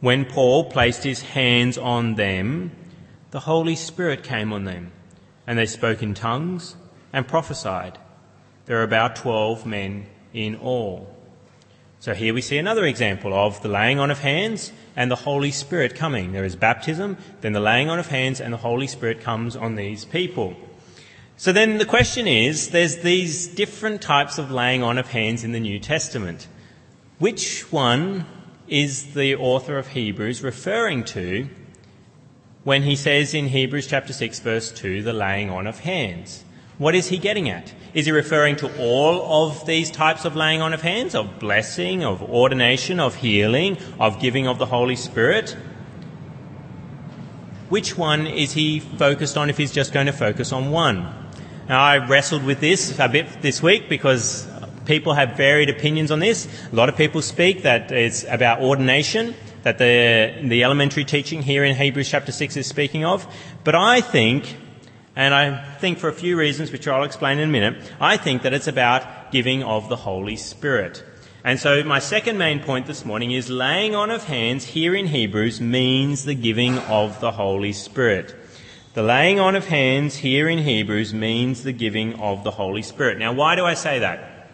When 0.00 0.24
Paul 0.24 0.64
placed 0.70 1.04
his 1.04 1.22
hands 1.22 1.78
on 1.78 2.14
them, 2.14 2.72
the 3.30 3.40
Holy 3.40 3.76
Spirit 3.76 4.24
came 4.24 4.52
on 4.52 4.64
them, 4.64 4.92
and 5.46 5.58
they 5.58 5.66
spoke 5.66 6.02
in 6.02 6.14
tongues 6.14 6.76
and 7.12 7.28
prophesied. 7.28 7.98
There 8.66 8.78
are 8.80 8.84
about 8.84 9.16
twelve 9.16 9.66
men 9.66 10.06
in 10.32 10.56
all. 10.56 11.11
So 12.02 12.14
here 12.14 12.34
we 12.34 12.40
see 12.40 12.58
another 12.58 12.84
example 12.84 13.32
of 13.32 13.62
the 13.62 13.68
laying 13.68 14.00
on 14.00 14.10
of 14.10 14.18
hands 14.18 14.72
and 14.96 15.08
the 15.08 15.14
Holy 15.14 15.52
Spirit 15.52 15.94
coming. 15.94 16.32
There 16.32 16.42
is 16.42 16.56
baptism, 16.56 17.16
then 17.42 17.52
the 17.52 17.60
laying 17.60 17.88
on 17.88 18.00
of 18.00 18.08
hands, 18.08 18.40
and 18.40 18.52
the 18.52 18.56
Holy 18.56 18.88
Spirit 18.88 19.20
comes 19.20 19.54
on 19.54 19.76
these 19.76 20.04
people. 20.04 20.56
So 21.36 21.52
then 21.52 21.78
the 21.78 21.84
question 21.84 22.26
is 22.26 22.70
there's 22.70 22.96
these 22.96 23.46
different 23.46 24.02
types 24.02 24.36
of 24.36 24.50
laying 24.50 24.82
on 24.82 24.98
of 24.98 25.10
hands 25.10 25.44
in 25.44 25.52
the 25.52 25.60
New 25.60 25.78
Testament. 25.78 26.48
Which 27.20 27.70
one 27.70 28.26
is 28.66 29.14
the 29.14 29.36
author 29.36 29.78
of 29.78 29.86
Hebrews 29.86 30.42
referring 30.42 31.04
to 31.04 31.48
when 32.64 32.82
he 32.82 32.96
says 32.96 33.32
in 33.32 33.46
Hebrews 33.46 33.86
chapter 33.86 34.12
6 34.12 34.40
verse 34.40 34.72
2 34.72 35.04
the 35.04 35.12
laying 35.12 35.50
on 35.50 35.68
of 35.68 35.78
hands? 35.78 36.42
What 36.78 36.94
is 36.94 37.08
he 37.08 37.18
getting 37.18 37.48
at? 37.48 37.72
Is 37.94 38.06
he 38.06 38.12
referring 38.12 38.56
to 38.56 38.78
all 38.80 39.46
of 39.46 39.66
these 39.66 39.90
types 39.90 40.24
of 40.24 40.34
laying 40.34 40.62
on 40.62 40.72
of 40.72 40.80
hands, 40.80 41.14
of 41.14 41.38
blessing, 41.38 42.02
of 42.02 42.22
ordination, 42.22 42.98
of 42.98 43.14
healing, 43.14 43.76
of 44.00 44.20
giving 44.20 44.48
of 44.48 44.58
the 44.58 44.66
Holy 44.66 44.96
Spirit? 44.96 45.56
Which 47.68 47.96
one 47.96 48.26
is 48.26 48.52
he 48.52 48.80
focused 48.80 49.36
on 49.36 49.50
if 49.50 49.56
he's 49.56 49.72
just 49.72 49.92
going 49.92 50.06
to 50.06 50.12
focus 50.12 50.52
on 50.52 50.70
one? 50.70 51.14
Now, 51.68 51.82
I 51.82 51.98
wrestled 51.98 52.44
with 52.44 52.60
this 52.60 52.98
a 52.98 53.08
bit 53.08 53.40
this 53.42 53.62
week 53.62 53.88
because 53.88 54.48
people 54.84 55.14
have 55.14 55.36
varied 55.36 55.70
opinions 55.70 56.10
on 56.10 56.18
this. 56.18 56.48
A 56.72 56.74
lot 56.74 56.88
of 56.88 56.96
people 56.96 57.22
speak 57.22 57.62
that 57.62 57.92
it's 57.92 58.24
about 58.24 58.60
ordination, 58.60 59.34
that 59.62 59.78
the, 59.78 60.34
the 60.42 60.64
elementary 60.64 61.04
teaching 61.04 61.42
here 61.42 61.64
in 61.64 61.76
Hebrews 61.76 62.08
chapter 62.08 62.32
6 62.32 62.56
is 62.56 62.66
speaking 62.66 63.04
of. 63.04 63.26
But 63.64 63.74
I 63.74 64.00
think 64.00 64.56
and 65.14 65.34
I 65.34 65.62
think 65.76 65.98
for 65.98 66.08
a 66.08 66.12
few 66.12 66.38
reasons, 66.38 66.72
which 66.72 66.88
I'll 66.88 67.04
explain 67.04 67.38
in 67.38 67.48
a 67.48 67.52
minute, 67.52 67.92
I 68.00 68.16
think 68.16 68.42
that 68.42 68.54
it's 68.54 68.66
about 68.66 69.30
giving 69.30 69.62
of 69.62 69.88
the 69.88 69.96
Holy 69.96 70.36
Spirit. 70.36 71.04
And 71.44 71.58
so 71.58 71.82
my 71.82 71.98
second 71.98 72.38
main 72.38 72.60
point 72.60 72.86
this 72.86 73.04
morning 73.04 73.32
is 73.32 73.50
laying 73.50 73.94
on 73.94 74.10
of 74.10 74.24
hands 74.24 74.64
here 74.64 74.94
in 74.94 75.08
Hebrews 75.08 75.60
means 75.60 76.24
the 76.24 76.34
giving 76.34 76.78
of 76.78 77.20
the 77.20 77.32
Holy 77.32 77.72
Spirit. 77.72 78.34
The 78.94 79.02
laying 79.02 79.40
on 79.40 79.56
of 79.56 79.66
hands 79.66 80.16
here 80.16 80.48
in 80.48 80.58
Hebrews 80.58 81.12
means 81.12 81.62
the 81.62 81.72
giving 81.72 82.14
of 82.20 82.44
the 82.44 82.52
Holy 82.52 82.82
Spirit. 82.82 83.18
Now 83.18 83.32
why 83.32 83.56
do 83.56 83.64
I 83.64 83.74
say 83.74 83.98
that? 83.98 84.50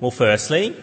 Well, 0.00 0.10
firstly, 0.10 0.76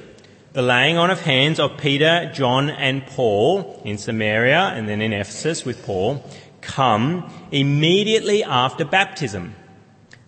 the 0.54 0.62
laying 0.62 0.98
on 0.98 1.12
of 1.12 1.22
hands 1.22 1.60
of 1.60 1.78
Peter, 1.78 2.32
John 2.34 2.70
and 2.70 3.06
Paul 3.06 3.82
in 3.84 3.98
Samaria 3.98 4.72
and 4.76 4.88
then 4.88 5.02
in 5.02 5.14
Ephesus 5.14 5.66
with 5.66 5.86
Paul 5.86 6.24
come 6.64 7.30
immediately 7.52 8.44
after 8.44 8.86
baptism. 8.86 9.56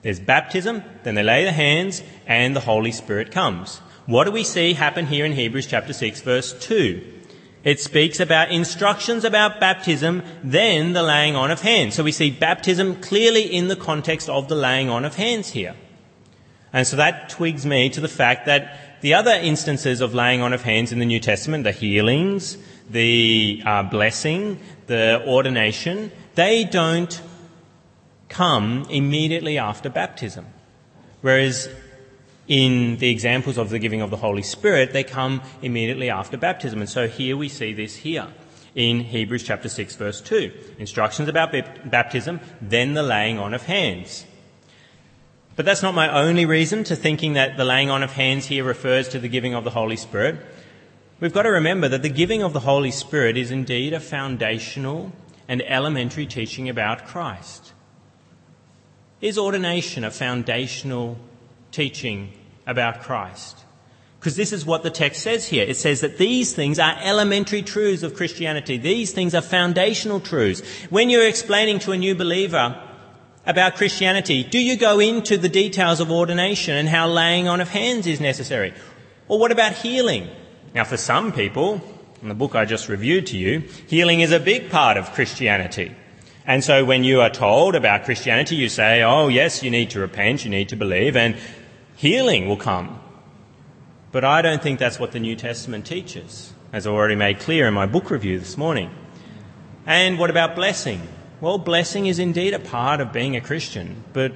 There's 0.02 0.20
baptism, 0.20 0.84
then 1.04 1.16
they 1.16 1.24
lay 1.24 1.46
the 1.46 1.52
hands, 1.52 2.04
and 2.28 2.56
the 2.56 2.60
Holy 2.60 2.92
Spirit 2.92 3.32
comes. 3.32 3.78
What 4.06 4.26
do 4.26 4.32
we 4.32 4.44
see 4.44 4.74
happen 4.74 5.08
here 5.08 5.26
in 5.26 5.32
Hebrews 5.32 5.66
chapter 5.66 5.94
6 5.94 6.22
verse 6.22 6.54
2? 6.54 7.14
It 7.64 7.80
speaks 7.80 8.20
about 8.20 8.52
instructions 8.52 9.24
about 9.24 9.60
baptism, 9.60 10.22
then 10.44 10.94
the 10.94 11.02
laying 11.02 11.36
on 11.36 11.50
of 11.50 11.62
hands. 11.62 11.96
So 11.96 12.04
we 12.04 12.12
see 12.12 12.30
baptism 12.30 13.02
clearly 13.02 13.42
in 13.42 13.68
the 13.68 13.76
context 13.76 14.30
of 14.30 14.48
the 14.48 14.56
laying 14.56 14.88
on 14.90 15.04
of 15.04 15.16
hands 15.16 15.50
here. 15.50 15.76
And 16.72 16.86
so 16.86 16.98
that 16.98 17.30
twigs 17.30 17.66
me 17.66 17.90
to 17.90 18.02
the 18.02 18.08
fact 18.08 18.46
that 18.46 19.02
the 19.02 19.16
other 19.16 19.32
instances 19.32 20.02
of 20.02 20.14
laying 20.14 20.42
on 20.42 20.54
of 20.54 20.62
hands 20.62 20.92
in 20.92 21.00
the 21.00 21.06
New 21.06 21.20
Testament, 21.20 21.64
the 21.64 21.72
healings, 21.72 22.58
the 22.90 23.64
uh, 23.66 23.82
blessing, 23.84 24.60
the 24.86 25.24
ordination, 25.26 26.12
they 26.36 26.64
don't 26.64 27.22
come 28.30 28.86
immediately 28.90 29.58
after 29.58 29.90
baptism. 29.90 30.46
Whereas 31.22 31.70
in 32.48 32.98
the 32.98 33.10
examples 33.10 33.58
of 33.58 33.70
the 33.70 33.80
giving 33.80 34.02
of 34.02 34.12
the 34.12 34.18
Holy 34.18 34.44
Spirit, 34.44 34.94
they 34.94 35.04
come 35.04 35.42
immediately 35.62 36.10
after 36.10 36.38
baptism. 36.38 36.80
And 36.80 36.90
so 36.90 37.08
here 37.08 37.36
we 37.36 37.50
see 37.50 37.74
this 37.74 37.96
here 37.96 38.28
in 38.76 39.00
Hebrews 39.00 39.44
chapter 39.44 39.70
6 39.70 39.96
verse 39.96 40.22
2. 40.22 40.52
Instructions 40.78 41.30
about 41.30 41.52
baptism, 41.90 42.40
then 42.62 42.94
the 42.94 43.04
laying 43.04 43.40
on 43.40 43.54
of 43.54 43.64
hands. 43.64 44.26
But 45.56 45.66
that's 45.66 45.82
not 45.82 45.96
my 45.96 46.12
only 46.12 46.46
reason 46.46 46.84
to 46.86 46.96
thinking 46.96 47.34
that 47.34 47.56
the 47.56 47.64
laying 47.64 47.90
on 47.90 48.04
of 48.04 48.12
hands 48.12 48.48
here 48.48 48.66
refers 48.66 49.08
to 49.10 49.20
the 49.20 49.30
giving 49.30 49.56
of 49.56 49.64
the 49.64 49.70
Holy 49.70 49.96
Spirit. 49.96 50.36
We've 51.22 51.34
got 51.34 51.44
to 51.44 51.50
remember 51.50 51.88
that 51.88 52.02
the 52.02 52.10
giving 52.10 52.44
of 52.44 52.52
the 52.52 52.60
Holy 52.60 52.92
Spirit 52.92 53.38
is 53.38 53.52
indeed 53.52 53.94
a 53.94 54.02
foundational 54.02 55.14
and 55.48 55.62
elementary 55.62 56.26
teaching 56.26 56.70
about 56.70 57.06
Christ. 57.06 57.74
Is 59.22 59.38
ordination 59.38 60.04
a 60.04 60.12
foundational 60.12 61.18
teaching 61.72 62.34
about 62.68 63.02
Christ? 63.02 63.60
Because 64.20 64.36
this 64.36 64.52
is 64.52 64.66
what 64.66 64.82
the 64.82 64.90
text 64.90 65.22
says 65.22 65.48
here. 65.48 65.66
It 65.68 65.78
says 65.78 66.02
that 66.02 66.18
these 66.18 66.54
things 66.54 66.80
are 66.80 66.98
elementary 67.02 67.62
truths 67.62 68.02
of 68.02 68.16
Christianity. 68.16 68.78
These 68.78 69.12
things 69.12 69.36
are 69.36 69.42
foundational 69.42 70.20
truths. 70.20 70.62
When 70.90 71.12
you're 71.12 71.28
explaining 71.28 71.80
to 71.80 71.92
a 71.92 71.98
new 71.98 72.16
believer 72.16 72.82
about 73.46 73.76
Christianity, 73.76 74.44
do 74.44 74.58
you 74.58 74.78
go 74.78 75.00
into 75.00 75.38
the 75.38 75.50
details 75.50 76.00
of 76.00 76.12
ordination 76.12 76.76
and 76.76 76.90
how 76.90 77.08
laying 77.08 77.48
on 77.48 77.62
of 77.62 77.70
hands 77.70 78.08
is 78.08 78.20
necessary? 78.20 78.74
Or 79.28 79.38
what 79.38 79.52
about 79.52 79.74
healing? 79.74 80.28
Now, 80.74 80.86
for 80.86 80.98
some 80.98 81.32
people, 81.32 81.82
in 82.26 82.30
the 82.30 82.34
book 82.34 82.56
I 82.56 82.66
just 82.66 82.90
reviewed 82.90 83.28
to 83.28 83.38
you, 83.38 83.60
healing 83.86 84.22
is 84.22 84.32
a 84.32 84.40
big 84.40 84.72
part 84.72 84.98
of 84.98 85.14
Christianity. 85.14 85.96
And 86.48 86.64
so 86.64 86.84
when 86.84 87.04
you 87.04 87.22
are 87.22 87.30
told 87.30 87.76
about 87.76 88.06
Christianity, 88.06 88.56
you 88.56 88.68
say, 88.68 89.04
oh 89.04 89.28
yes, 89.28 89.62
you 89.62 89.70
need 89.70 89.92
to 89.92 90.00
repent, 90.00 90.44
you 90.44 90.50
need 90.50 90.70
to 90.70 90.76
believe, 90.76 91.16
and 91.16 91.36
healing 91.96 92.48
will 92.48 92.58
come. 92.58 93.00
But 94.12 94.26
I 94.26 94.42
don't 94.42 94.60
think 94.60 94.80
that's 94.80 95.00
what 95.00 95.12
the 95.12 95.20
New 95.20 95.36
Testament 95.36 95.86
teaches, 95.86 96.52
as 96.74 96.88
I 96.88 96.90
already 96.90 97.16
made 97.16 97.40
clear 97.42 97.68
in 97.68 97.76
my 97.76 97.86
book 97.86 98.10
review 98.10 98.40
this 98.40 98.58
morning. 98.58 98.90
And 99.86 100.18
what 100.18 100.32
about 100.32 100.56
blessing? 100.56 101.08
Well, 101.42 101.60
blessing 101.60 102.08
is 102.08 102.18
indeed 102.18 102.56
a 102.56 102.60
part 102.60 103.02
of 103.02 103.14
being 103.14 103.36
a 103.36 103.42
Christian, 103.42 104.04
but 104.14 104.32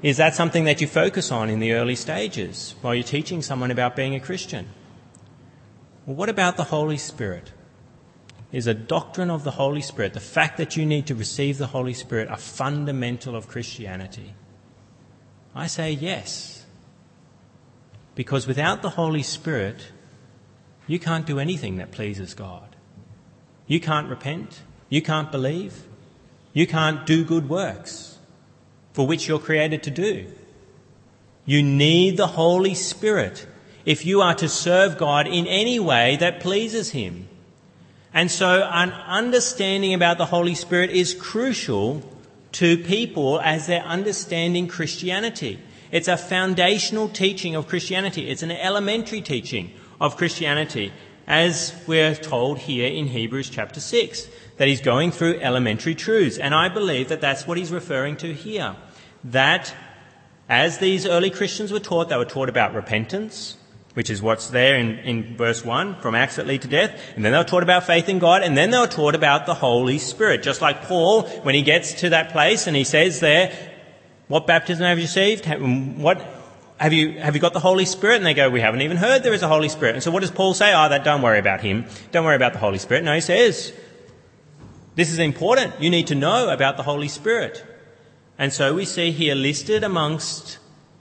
is 0.00 0.18
that 0.18 0.36
something 0.36 0.62
that 0.66 0.80
you 0.80 0.86
focus 0.86 1.32
on 1.32 1.50
in 1.50 1.58
the 1.58 1.72
early 1.72 1.96
stages 1.96 2.76
while 2.82 2.94
you're 2.94 3.02
teaching 3.02 3.42
someone 3.42 3.72
about 3.72 3.96
being 3.96 4.14
a 4.14 4.20
Christian? 4.20 4.68
Well, 6.06 6.14
what 6.14 6.28
about 6.28 6.56
the 6.56 6.64
Holy 6.64 6.96
Spirit? 6.96 7.52
Is 8.52 8.68
a 8.68 8.74
doctrine 8.74 9.28
of 9.28 9.42
the 9.42 9.50
Holy 9.50 9.82
Spirit, 9.82 10.14
the 10.14 10.20
fact 10.20 10.56
that 10.56 10.76
you 10.76 10.86
need 10.86 11.08
to 11.08 11.14
receive 11.16 11.58
the 11.58 11.66
Holy 11.66 11.92
Spirit, 11.92 12.28
a 12.30 12.36
fundamental 12.36 13.34
of 13.34 13.48
Christianity? 13.48 14.34
I 15.54 15.66
say 15.66 15.90
yes. 15.90 16.64
Because 18.14 18.46
without 18.46 18.82
the 18.82 18.90
Holy 18.90 19.22
Spirit, 19.22 19.92
you 20.86 21.00
can't 21.00 21.26
do 21.26 21.40
anything 21.40 21.76
that 21.76 21.90
pleases 21.90 22.34
God. 22.34 22.76
You 23.66 23.80
can't 23.80 24.08
repent. 24.08 24.62
You 24.88 25.02
can't 25.02 25.32
believe. 25.32 25.86
You 26.52 26.66
can't 26.66 27.04
do 27.04 27.24
good 27.24 27.48
works 27.48 28.18
for 28.92 29.06
which 29.06 29.26
you're 29.26 29.40
created 29.40 29.82
to 29.82 29.90
do. 29.90 30.32
You 31.44 31.62
need 31.62 32.16
the 32.16 32.28
Holy 32.28 32.74
Spirit 32.74 33.46
if 33.86 34.04
you 34.04 34.20
are 34.20 34.34
to 34.34 34.48
serve 34.48 34.98
God 34.98 35.26
in 35.26 35.46
any 35.46 35.80
way 35.80 36.16
that 36.16 36.40
pleases 36.40 36.90
Him. 36.90 37.28
And 38.12 38.30
so 38.30 38.68
an 38.70 38.92
understanding 38.92 39.94
about 39.94 40.18
the 40.18 40.26
Holy 40.26 40.54
Spirit 40.54 40.90
is 40.90 41.14
crucial 41.14 42.02
to 42.52 42.76
people 42.76 43.40
as 43.40 43.66
they're 43.66 43.82
understanding 43.82 44.68
Christianity. 44.68 45.60
It's 45.90 46.08
a 46.08 46.16
foundational 46.16 47.08
teaching 47.08 47.54
of 47.54 47.68
Christianity. 47.68 48.28
It's 48.28 48.42
an 48.42 48.50
elementary 48.50 49.22
teaching 49.22 49.70
of 50.00 50.16
Christianity. 50.16 50.92
as 51.26 51.74
we're 51.86 52.14
told 52.14 52.58
here 52.58 52.88
in 52.88 53.08
Hebrews 53.08 53.50
chapter 53.50 53.80
6, 53.80 54.28
that 54.58 54.68
he's 54.68 54.80
going 54.80 55.10
through 55.10 55.40
elementary 55.40 55.94
truths. 55.94 56.38
And 56.38 56.54
I 56.54 56.68
believe 56.68 57.08
that 57.08 57.20
that's 57.20 57.46
what 57.46 57.58
he's 57.58 57.72
referring 57.72 58.16
to 58.18 58.32
here. 58.32 58.76
That 59.24 59.74
as 60.48 60.78
these 60.78 61.04
early 61.04 61.30
Christians 61.30 61.72
were 61.72 61.80
taught, 61.80 62.08
they 62.08 62.16
were 62.16 62.24
taught 62.24 62.48
about 62.48 62.74
repentance, 62.74 63.56
which 63.96 64.10
is 64.10 64.20
what's 64.20 64.48
there 64.48 64.76
in, 64.76 64.98
in 64.98 65.36
verse 65.38 65.64
1, 65.64 66.02
from 66.02 66.14
acts 66.14 66.36
that 66.36 66.46
lead 66.46 66.60
to 66.60 66.68
death. 66.68 67.00
And 67.16 67.24
then 67.24 67.32
they 67.32 67.38
were 67.38 67.44
taught 67.44 67.62
about 67.62 67.86
faith 67.86 68.10
in 68.10 68.18
God, 68.18 68.42
and 68.42 68.54
then 68.54 68.70
they 68.70 68.78
were 68.78 68.86
taught 68.86 69.14
about 69.14 69.46
the 69.46 69.54
Holy 69.54 69.96
Spirit. 69.96 70.42
Just 70.42 70.60
like 70.60 70.82
Paul, 70.82 71.22
when 71.22 71.54
he 71.54 71.62
gets 71.62 71.94
to 72.00 72.10
that 72.10 72.30
place 72.30 72.66
and 72.66 72.76
he 72.76 72.84
says 72.84 73.20
there, 73.20 73.56
what 74.28 74.46
baptism 74.46 74.84
have 74.84 74.98
you 74.98 75.04
received? 75.04 75.48
Um, 75.48 76.02
what, 76.02 76.20
have 76.76 76.92
you, 76.92 77.12
have 77.12 77.34
you 77.34 77.40
got 77.40 77.54
the 77.54 77.58
Holy 77.58 77.86
Spirit? 77.86 78.16
And 78.16 78.26
they 78.26 78.34
go, 78.34 78.50
we 78.50 78.60
haven't 78.60 78.82
even 78.82 78.98
heard 78.98 79.22
there 79.22 79.32
is 79.32 79.42
a 79.42 79.48
Holy 79.48 79.70
Spirit. 79.70 79.94
And 79.94 80.04
so 80.04 80.10
what 80.10 80.20
does 80.20 80.30
Paul 80.30 80.52
say? 80.52 80.74
Oh, 80.74 80.90
that, 80.90 81.02
don't 81.02 81.22
worry 81.22 81.38
about 81.38 81.62
him. 81.62 81.86
Don't 82.12 82.26
worry 82.26 82.36
about 82.36 82.52
the 82.52 82.58
Holy 82.58 82.76
Spirit. 82.76 83.02
No, 83.02 83.14
he 83.14 83.22
says, 83.22 83.72
this 84.94 85.10
is 85.10 85.18
important. 85.18 85.80
You 85.80 85.88
need 85.88 86.08
to 86.08 86.14
know 86.14 86.50
about 86.50 86.76
the 86.76 86.82
Holy 86.82 87.08
Spirit. 87.08 87.64
And 88.38 88.52
so 88.52 88.74
we 88.74 88.84
see 88.84 89.10
here 89.10 89.34
listed 89.34 89.82
amongst 89.82 90.58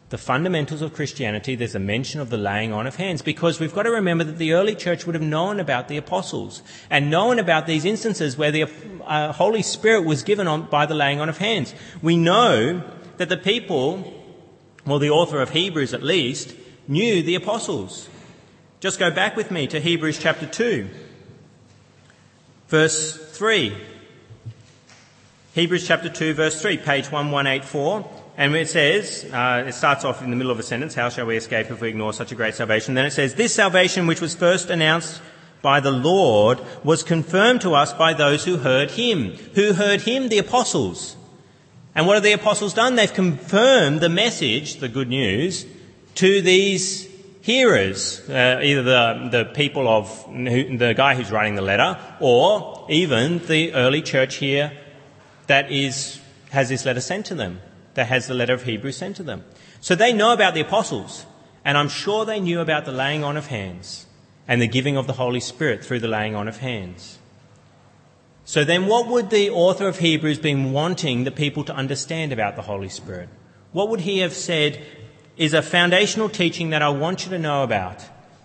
the 0.09 0.17
fundamentals 0.19 0.83
of 0.83 0.93
Christianity, 0.93 1.55
there's 1.55 1.73
a 1.73 1.79
mention 1.79 2.21
of 2.21 2.29
the 2.29 2.37
laying 2.37 2.71
on 2.71 2.85
of 2.85 2.97
hands 2.97 3.23
because 3.23 3.59
we've 3.59 3.73
got 3.73 3.83
to 3.83 3.91
remember 3.91 4.23
that 4.23 4.37
the 4.37 4.53
early 4.53 4.75
church 4.75 5.05
would 5.05 5.15
have 5.15 5.23
known 5.23 5.59
about 5.59 5.87
the 5.87 5.97
apostles 5.97 6.61
and 6.91 7.09
known 7.09 7.39
about 7.39 7.65
these 7.65 7.85
instances 7.85 8.37
where 8.37 8.51
the 8.51 8.65
uh, 9.03 9.31
Holy 9.31 9.63
Spirit 9.63 10.05
was 10.05 10.21
given 10.21 10.47
on, 10.47 10.63
by 10.63 10.85
the 10.85 10.93
laying 10.93 11.19
on 11.19 11.27
of 11.27 11.39
hands. 11.39 11.73
We 12.03 12.17
know 12.17 12.83
that 13.17 13.29
the 13.29 13.37
people, 13.37 14.13
well, 14.85 14.99
the 14.99 15.09
author 15.09 15.41
of 15.41 15.49
Hebrews 15.49 15.93
at 15.93 16.03
least, 16.03 16.55
knew 16.87 17.23
the 17.23 17.33
apostles. 17.33 18.07
Just 18.79 18.99
go 18.99 19.09
back 19.09 19.35
with 19.35 19.49
me 19.49 19.65
to 19.67 19.79
Hebrews 19.79 20.19
chapter 20.19 20.45
2, 20.45 20.87
verse 22.67 23.17
3. 23.35 23.75
Hebrews 25.55 25.87
chapter 25.87 26.09
2, 26.09 26.35
verse 26.35 26.61
3, 26.61 26.77
page 26.77 27.05
1184. 27.05 28.14
And 28.37 28.53
it 28.55 28.67
says, 28.67 29.25
uh, 29.31 29.63
it 29.67 29.73
starts 29.73 30.03
off 30.03 30.21
in 30.21 30.29
the 30.29 30.35
middle 30.35 30.51
of 30.51 30.59
a 30.59 30.63
sentence, 30.63 30.93
how 30.93 31.09
shall 31.09 31.25
we 31.25 31.37
escape 31.37 31.71
if 31.71 31.79
we 31.79 31.87
ignore 31.87 32.11
such 32.11 32.33
a 32.33 32.35
great 32.35 32.53
salvation? 32.53 32.93
Then 32.93 33.05
it 33.05 33.11
says, 33.11 33.35
this 33.35 33.53
salvation 33.53 34.07
which 34.07 34.19
was 34.19 34.35
first 34.35 34.69
announced 34.69 35.21
by 35.61 35.79
the 35.79 35.91
Lord 35.91 36.59
was 36.83 37.01
confirmed 37.01 37.61
to 37.61 37.73
us 37.73 37.93
by 37.93 38.13
those 38.13 38.43
who 38.43 38.57
heard 38.57 38.91
him. 38.91 39.31
Who 39.55 39.73
heard 39.73 40.01
him? 40.01 40.27
The 40.27 40.37
apostles. 40.37 41.15
And 41.95 42.05
what 42.05 42.15
have 42.15 42.23
the 42.23 42.33
apostles 42.33 42.73
done? 42.73 42.95
They've 42.95 43.11
confirmed 43.11 44.01
the 44.01 44.09
message, 44.09 44.75
the 44.75 44.89
good 44.89 45.07
news, 45.07 45.65
to 46.15 46.41
these 46.41 47.07
hearers, 47.41 48.27
uh, 48.29 48.59
either 48.61 48.83
the, 48.83 49.29
the 49.31 49.45
people 49.45 49.87
of 49.87 50.23
who, 50.25 50.77
the 50.77 50.93
guy 50.93 51.15
who's 51.15 51.31
writing 51.31 51.55
the 51.55 51.61
letter, 51.61 51.97
or 52.19 52.85
even 52.89 53.39
the 53.47 53.73
early 53.73 54.01
church 54.01 54.35
here 54.35 54.73
that 55.47 55.71
is, 55.71 56.19
has 56.49 56.67
this 56.69 56.85
letter 56.85 57.01
sent 57.01 57.27
to 57.27 57.35
them, 57.35 57.61
that 57.95 58.07
has 58.07 58.27
the 58.27 58.33
letter 58.33 58.53
of 58.53 58.63
Hebrews 58.63 58.97
sent 58.97 59.15
to 59.17 59.23
them. 59.23 59.43
So 59.81 59.95
they 59.95 60.13
know 60.13 60.31
about 60.31 60.53
the 60.53 60.61
apostles, 60.61 61.25
and 61.65 61.77
I'm 61.77 61.89
sure 61.89 62.25
they 62.25 62.39
knew 62.39 62.59
about 62.59 62.85
the 62.85 62.91
laying 62.91 63.23
on 63.23 63.35
of 63.35 63.47
hands 63.47 64.05
and 64.47 64.61
the 64.61 64.67
giving 64.67 64.95
of 64.95 65.07
the 65.07 65.13
Holy 65.13 65.39
Spirit 65.39 65.83
through 65.83 65.99
the 65.99 66.07
laying 66.07 66.35
on 66.35 66.47
of 66.47 66.57
hands. 66.57 67.17
So 68.43 68.63
then 68.63 68.85
what 68.85 69.07
would 69.07 69.31
the 69.31 69.49
author 69.49 69.87
of 69.87 69.97
Hebrews 69.97 70.37
been 70.37 70.71
wanting 70.71 71.23
the 71.23 71.31
people 71.31 71.63
to 71.63 71.75
understand 71.75 72.31
about 72.31 72.55
the 72.55 72.61
Holy 72.61 72.89
Spirit? 72.89 73.29
What 73.71 73.89
would 73.89 74.01
he 74.01 74.19
have 74.19 74.33
said 74.33 74.85
is 75.35 75.53
a 75.53 75.63
foundational 75.63 76.29
teaching 76.29 76.69
that 76.69 76.83
I 76.83 76.89
want 76.89 77.25
you 77.25 77.31
to 77.31 77.39
know 77.39 77.63
about 77.63 78.03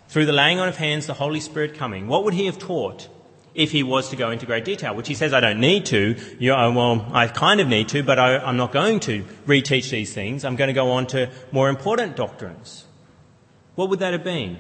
through 0.09 0.27
the 0.27 0.33
laying 0.33 0.59
on 0.59 0.69
of 0.69 0.77
hands, 0.77 1.07
the 1.07 1.15
Holy 1.15 1.41
Spirit 1.41 1.75
coming? 1.75 2.09
What 2.09 2.25
would 2.25 2.35
he 2.35 2.47
have 2.47 2.59
taught 2.59 3.09
if 3.55 3.73
he 3.73 3.83
was 3.83 4.11
to 4.11 4.17
go 4.17 4.31
into 4.31 4.47
great 4.47 4.65
detail? 4.65 4.95
Which 4.95 5.09
he 5.09 5.15
says, 5.15 5.33
I 5.33 5.41
don't 5.41 5.61
need 5.61 5.87
to. 5.87 6.17
You 6.39 6.53
well, 6.53 7.07
I 7.13 7.27
kind 7.29 7.61
of 7.61 7.69
need 7.69 7.89
to, 7.91 8.03
but 8.03 8.19
I, 8.19 8.39
I'm 8.39 8.57
not 8.57 8.73
going 8.73 9.01
to 9.01 9.25
reteach 9.47 9.91
these 9.91 10.13
things. 10.13 10.45
I'm 10.45 10.57
going 10.57 10.69
to 10.69 10.75
go 10.75 10.91
on 10.93 11.07
to 11.09 11.31
more 11.53 11.69
important 11.69 12.17
doctrines. 12.17 12.85
What 13.75 13.89
would 13.91 14.01
that 14.01 14.13
have 14.13 14.25
been? 14.25 14.59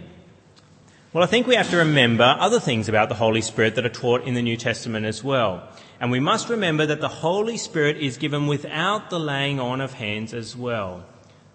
Well, 1.12 1.24
I 1.24 1.26
think 1.26 1.48
we 1.48 1.56
have 1.56 1.70
to 1.70 1.78
remember 1.78 2.36
other 2.38 2.60
things 2.60 2.88
about 2.88 3.08
the 3.08 3.16
Holy 3.16 3.40
Spirit 3.40 3.74
that 3.74 3.84
are 3.84 3.88
taught 3.88 4.22
in 4.22 4.34
the 4.34 4.42
New 4.42 4.56
Testament 4.56 5.04
as 5.04 5.24
well. 5.24 5.68
And 5.98 6.10
we 6.10 6.20
must 6.20 6.48
remember 6.48 6.86
that 6.86 7.00
the 7.00 7.08
Holy 7.08 7.56
Spirit 7.56 7.96
is 7.96 8.16
given 8.16 8.46
without 8.46 9.10
the 9.10 9.18
laying 9.18 9.58
on 9.58 9.80
of 9.80 9.94
hands 9.94 10.32
as 10.32 10.56
well. 10.56 11.04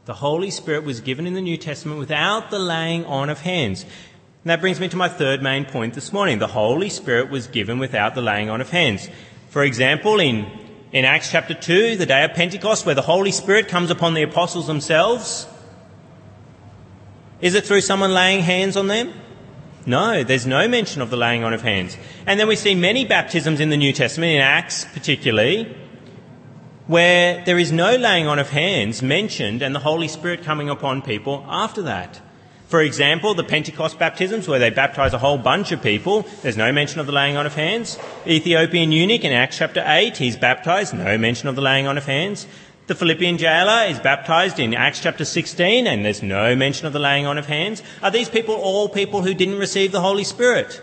The 0.06 0.14
Holy 0.14 0.52
Spirit 0.52 0.84
was 0.84 1.02
given 1.02 1.26
in 1.26 1.34
the 1.34 1.42
New 1.42 1.58
Testament 1.58 2.00
without 2.00 2.52
the 2.52 2.60
laying 2.60 3.06
on 3.06 3.30
of 3.30 3.42
hands. 3.42 3.86
And 4.46 4.52
that 4.52 4.62
brings 4.62 4.80
me 4.80 4.88
to 4.90 4.96
my 4.96 5.10
third 5.10 5.42
main 5.42 5.66
point 5.66 5.96
this 5.96 6.14
morning. 6.14 6.38
The 6.38 6.46
Holy 6.46 6.88
Spirit 6.90 7.32
was 7.32 7.48
given 7.48 7.80
without 7.80 8.14
the 8.14 8.22
laying 8.22 8.48
on 8.48 8.62
of 8.62 8.70
hands. 8.70 9.10
For 9.50 9.64
example, 9.64 10.20
in, 10.20 10.46
in 10.92 11.04
Acts 11.04 11.32
chapter 11.32 11.56
2, 11.56 11.96
the 11.96 12.06
day 12.06 12.24
of 12.24 12.36
Pentecost, 12.36 12.86
where 12.86 12.94
the 12.94 13.02
Holy 13.02 13.32
Spirit 13.32 13.70
comes 13.70 13.90
upon 13.90 14.14
the 14.14 14.22
apostles 14.22 14.68
themselves, 14.68 15.48
is 17.42 17.56
it 17.56 17.66
through 17.66 17.82
someone 17.82 18.14
laying 18.14 18.44
hands 18.44 18.78
on 18.78 18.86
them? 18.86 19.16
No, 19.88 20.24
there's 20.24 20.46
no 20.46 20.68
mention 20.68 21.02
of 21.02 21.10
the 21.10 21.18
laying 21.18 21.44
on 21.44 21.52
of 21.52 21.64
hands. 21.64 21.98
And 22.28 22.40
then 22.40 22.48
we 22.48 22.56
see 22.56 22.76
many 22.76 23.04
baptisms 23.04 23.60
in 23.60 23.70
the 23.72 23.78
New 23.78 23.94
Testament, 23.94 24.32
in 24.32 24.42
Acts 24.42 24.86
particularly, 24.86 25.76
where 26.86 27.44
there 27.46 27.58
is 27.58 27.72
no 27.72 27.96
laying 27.96 28.28
on 28.28 28.38
of 28.38 28.52
hands 28.52 29.02
mentioned 29.02 29.64
and 29.64 29.74
the 29.74 29.80
Holy 29.80 30.08
Spirit 30.08 30.44
coming 30.44 30.70
upon 30.70 31.02
people 31.02 31.44
after 31.50 31.82
that. 31.82 32.22
For 32.76 32.82
example, 32.82 33.34
the 33.34 33.46
Pentecost 33.46 33.98
baptisms, 33.98 34.50
where 34.50 34.60
they 34.60 34.70
baptize 34.70 35.14
a 35.14 35.18
whole 35.18 35.38
bunch 35.38 35.72
of 35.72 35.82
people, 35.82 36.24
there's 36.42 36.58
no 36.58 36.74
mention 36.74 37.00
of 37.00 37.06
the 37.06 37.14
laying 37.14 37.38
on 37.38 37.46
of 37.46 37.56
hands. 37.56 37.98
Ethiopian 38.28 38.92
eunuch 38.92 39.24
in 39.24 39.32
Acts 39.32 39.60
chapter 39.60 39.82
8, 39.88 40.18
he's 40.18 40.36
baptized, 40.36 40.94
no 40.94 41.18
mention 41.18 41.48
of 41.48 41.56
the 41.56 41.62
laying 41.62 41.88
on 41.88 41.98
of 41.98 42.06
hands. 42.06 42.46
The 42.88 42.96
Philippian 42.96 43.38
jailer 43.38 43.86
is 43.86 44.02
baptized 44.02 44.60
in 44.60 44.74
Acts 44.74 45.00
chapter 45.00 45.24
16 45.24 45.88
and 45.88 46.04
there's 46.04 46.22
no 46.22 46.54
mention 46.54 46.86
of 46.86 46.92
the 46.92 47.00
laying 47.00 47.26
on 47.26 47.38
of 47.38 47.46
hands. 47.46 47.82
Are 48.04 48.12
these 48.12 48.28
people 48.28 48.56
all 48.56 48.90
people 48.90 49.22
who 49.22 49.34
didn't 49.34 49.58
receive 49.58 49.94
the 49.94 50.02
Holy 50.02 50.26
Spirit? 50.26 50.82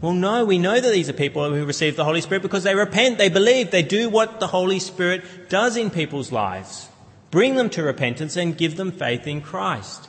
Well, 0.00 0.14
no, 0.14 0.46
we 0.46 0.56
know 0.56 0.80
that 0.80 0.90
these 0.90 1.10
are 1.10 1.12
people 1.12 1.52
who 1.52 1.66
receive 1.66 1.96
the 1.96 2.04
Holy 2.06 2.22
Spirit 2.22 2.40
because 2.40 2.62
they 2.62 2.74
repent, 2.74 3.18
they 3.18 3.28
believe, 3.28 3.72
they 3.72 3.82
do 3.82 4.08
what 4.08 4.40
the 4.40 4.46
Holy 4.46 4.78
Spirit 4.78 5.50
does 5.50 5.76
in 5.76 5.90
people's 5.90 6.32
lives. 6.32 6.88
Bring 7.30 7.56
them 7.56 7.68
to 7.76 7.82
repentance 7.82 8.38
and 8.38 8.56
give 8.56 8.78
them 8.78 8.90
faith 8.90 9.26
in 9.26 9.42
Christ. 9.42 10.07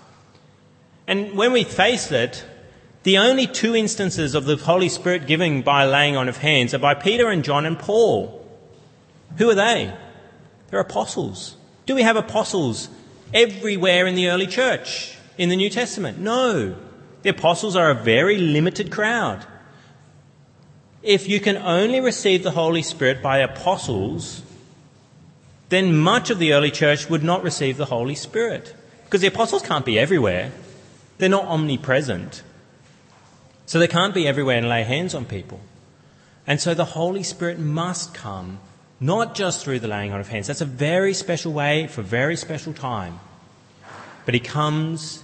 And 1.10 1.36
when 1.36 1.54
we 1.54 1.64
face 1.64 2.12
it, 2.12 2.46
the 3.02 3.18
only 3.18 3.48
two 3.48 3.76
instances 3.76 4.36
of 4.36 4.46
the 4.46 4.58
Holy 4.58 4.90
Spirit 4.90 5.26
giving 5.26 5.64
by 5.64 5.84
laying 5.84 6.16
on 6.16 6.30
of 6.30 6.38
hands 6.38 6.76
are 6.76 6.80
by 6.80 6.94
Peter 6.94 7.30
and 7.30 7.44
John 7.44 7.66
and 7.66 7.80
Paul. 7.80 8.48
Who 9.40 9.50
are 9.50 9.56
they? 9.56 9.92
They're 10.68 10.80
apostles. 10.80 11.58
Do 11.88 11.96
we 11.96 12.04
have 12.04 12.16
apostles 12.16 12.90
everywhere 13.34 14.06
in 14.06 14.14
the 14.14 14.30
early 14.30 14.46
church 14.46 15.18
in 15.36 15.50
the 15.50 15.56
New 15.56 15.72
Testament? 15.72 16.20
No. 16.20 16.76
The 17.24 17.30
apostles 17.30 17.76
are 17.76 17.90
a 17.90 17.96
very 17.96 18.38
limited 18.38 18.92
crowd. 18.92 19.48
If 21.02 21.28
you 21.28 21.40
can 21.40 21.58
only 21.58 22.02
receive 22.02 22.44
the 22.44 22.52
Holy 22.52 22.84
Spirit 22.84 23.24
by 23.24 23.40
apostles, 23.40 24.44
then 25.70 25.98
much 25.98 26.30
of 26.30 26.38
the 26.38 26.54
early 26.54 26.70
church 26.70 27.10
would 27.10 27.24
not 27.24 27.42
receive 27.42 27.78
the 27.78 27.86
Holy 27.86 28.14
Spirit. 28.14 28.76
Because 29.06 29.22
the 29.22 29.28
apostles 29.28 29.64
can't 29.64 29.86
be 29.86 29.98
everywhere. 29.98 30.52
They're 31.20 31.30
not 31.30 31.46
omnipresent. 31.46 32.42
So 33.66 33.78
they 33.78 33.88
can't 33.88 34.16
be 34.16 34.28
everywhere 34.28 34.58
and 34.58 34.68
lay 34.68 34.84
hands 34.84 35.14
on 35.14 35.26
people. 35.26 35.60
And 36.48 36.60
so 36.60 36.74
the 36.74 36.86
Holy 36.86 37.22
Spirit 37.22 37.60
must 37.60 38.16
come 38.16 38.60
not 39.00 39.36
just 39.36 39.64
through 39.64 39.80
the 39.80 39.88
laying 39.88 40.12
on 40.12 40.20
of 40.20 40.30
hands. 40.30 40.48
That's 40.48 40.62
a 40.62 40.66
very 40.66 41.14
special 41.14 41.54
way 41.54 41.88
for 41.88 42.02
a 42.02 42.04
very 42.04 42.36
special 42.36 42.74
time. 42.74 43.20
But 44.26 44.34
he 44.34 44.40
comes 44.40 45.24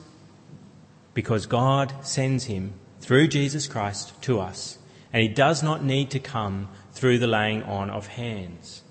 because 1.14 1.46
God 1.46 1.94
sends 2.06 2.46
him 2.46 2.74
through 3.00 3.30
Jesus 3.30 3.68
Christ 3.68 4.22
to 4.24 4.40
us. 4.40 4.78
And 5.12 5.24
he 5.24 5.30
does 5.30 5.64
not 5.64 5.84
need 5.84 6.12
to 6.12 6.20
come 6.20 6.68
through 6.92 7.20
the 7.20 7.28
laying 7.28 7.64
on 7.64 7.90
of 7.90 8.08
hands. 8.08 8.84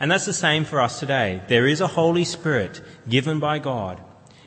And 0.00 0.10
that's 0.10 0.26
the 0.26 0.32
same 0.32 0.64
for 0.64 0.80
us 0.80 0.98
today. 0.98 1.42
There 1.46 1.66
is 1.66 1.80
a 1.80 1.86
Holy 1.86 2.24
Spirit 2.24 2.80
given 3.08 3.38
by 3.38 3.60
God 3.60 4.00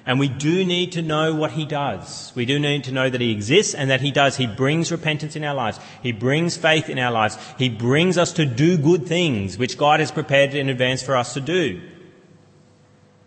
and 0.06 0.20
we 0.20 0.28
do 0.28 0.66
need 0.66 0.92
to 0.94 1.02
know 1.02 1.34
what 1.34 1.52
he 1.52 1.66
does. 1.66 2.34
We 2.36 2.46
do 2.46 2.60
need 2.60 2.84
to 2.86 2.92
know 2.92 3.10
that 3.10 3.22
he 3.22 3.32
exists 3.32 3.74
and 3.74 3.90
that 3.90 4.02
he 4.02 4.12
does. 4.12 4.36
He 4.36 4.48
brings 4.48 4.92
repentance 4.92 5.38
in 5.38 5.46
our 5.46 5.56
lives. 5.56 5.80
He 6.02 6.12
brings 6.12 6.58
faith 6.58 6.90
in 6.90 7.00
our 7.00 7.12
lives. 7.12 7.38
He 7.58 7.70
brings 7.70 8.18
us 8.18 8.34
to 8.34 8.46
do 8.46 8.78
good 8.78 9.08
things, 9.08 9.58
which 9.58 9.78
God 9.78 10.02
has 10.02 10.12
prepared 10.12 10.56
in 10.56 10.68
advance 10.68 11.02
for 11.02 11.16
us 11.16 11.34
to 11.36 11.42
do. 11.42 11.82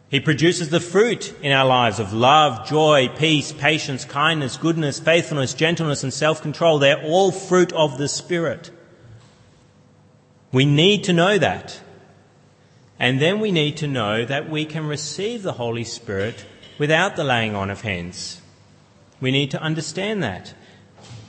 He 0.09 0.21
produces 0.21 0.69
the 0.69 0.79
fruit 0.79 1.35
in 1.43 1.51
our 1.51 1.65
lives 1.65 1.99
of 1.99 2.13
love, 2.13 2.69
joy, 2.69 3.09
peace, 3.09 3.53
patience, 3.53 4.05
kindness, 4.05 4.57
goodness, 4.57 5.01
faithfulness, 5.01 5.55
gentleness, 5.55 6.05
and 6.05 6.13
self-control. 6.13 6.79
They're 6.79 7.03
all 7.03 7.33
fruit 7.33 7.73
of 7.73 7.97
the 7.97 8.07
Spirit. 8.07 8.71
We 10.53 10.65
need 10.65 11.05
to 11.05 11.13
know 11.13 11.39
that. 11.39 11.81
And 12.99 13.21
then 13.21 13.41
we 13.41 13.51
need 13.51 13.79
to 13.79 13.89
know 13.89 14.25
that 14.25 14.49
we 14.49 14.65
can 14.65 14.87
receive 14.87 15.43
the 15.43 15.55
Holy 15.55 15.85
Spirit 15.85 16.45
without 16.79 17.17
the 17.17 17.25
laying 17.25 17.55
on 17.55 17.71
of 17.71 17.83
hands. 17.83 18.41
We 19.21 19.31
need 19.31 19.51
to 19.53 19.63
understand 19.63 20.23
that. 20.23 20.55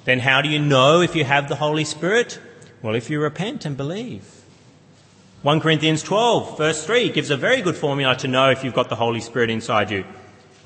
Then 0.06 0.20
how 0.20 0.42
do 0.42 0.50
you 0.50 0.60
know 0.60 1.02
if 1.02 1.16
you 1.16 1.24
have 1.26 1.50
the 1.50 1.56
Holy 1.56 1.84
Spirit? 1.84 2.40
Well, 2.82 2.96
if 2.96 3.10
you 3.10 3.20
repent 3.20 3.66
and 3.66 3.76
believe. 3.76 4.38
1 5.44 5.60
Corinthians 5.60 6.04
12, 6.04 6.58
verse 6.58 6.86
3, 6.86 7.10
gives 7.10 7.30
a 7.30 7.38
very 7.38 7.62
good 7.62 7.76
formula 7.76 8.16
to 8.18 8.28
know 8.28 8.50
if 8.50 8.64
you've 8.64 8.74
got 8.74 8.90
the 8.90 8.96
Holy 8.96 9.22
Spirit 9.22 9.50
inside 9.50 9.92
you. 9.92 10.04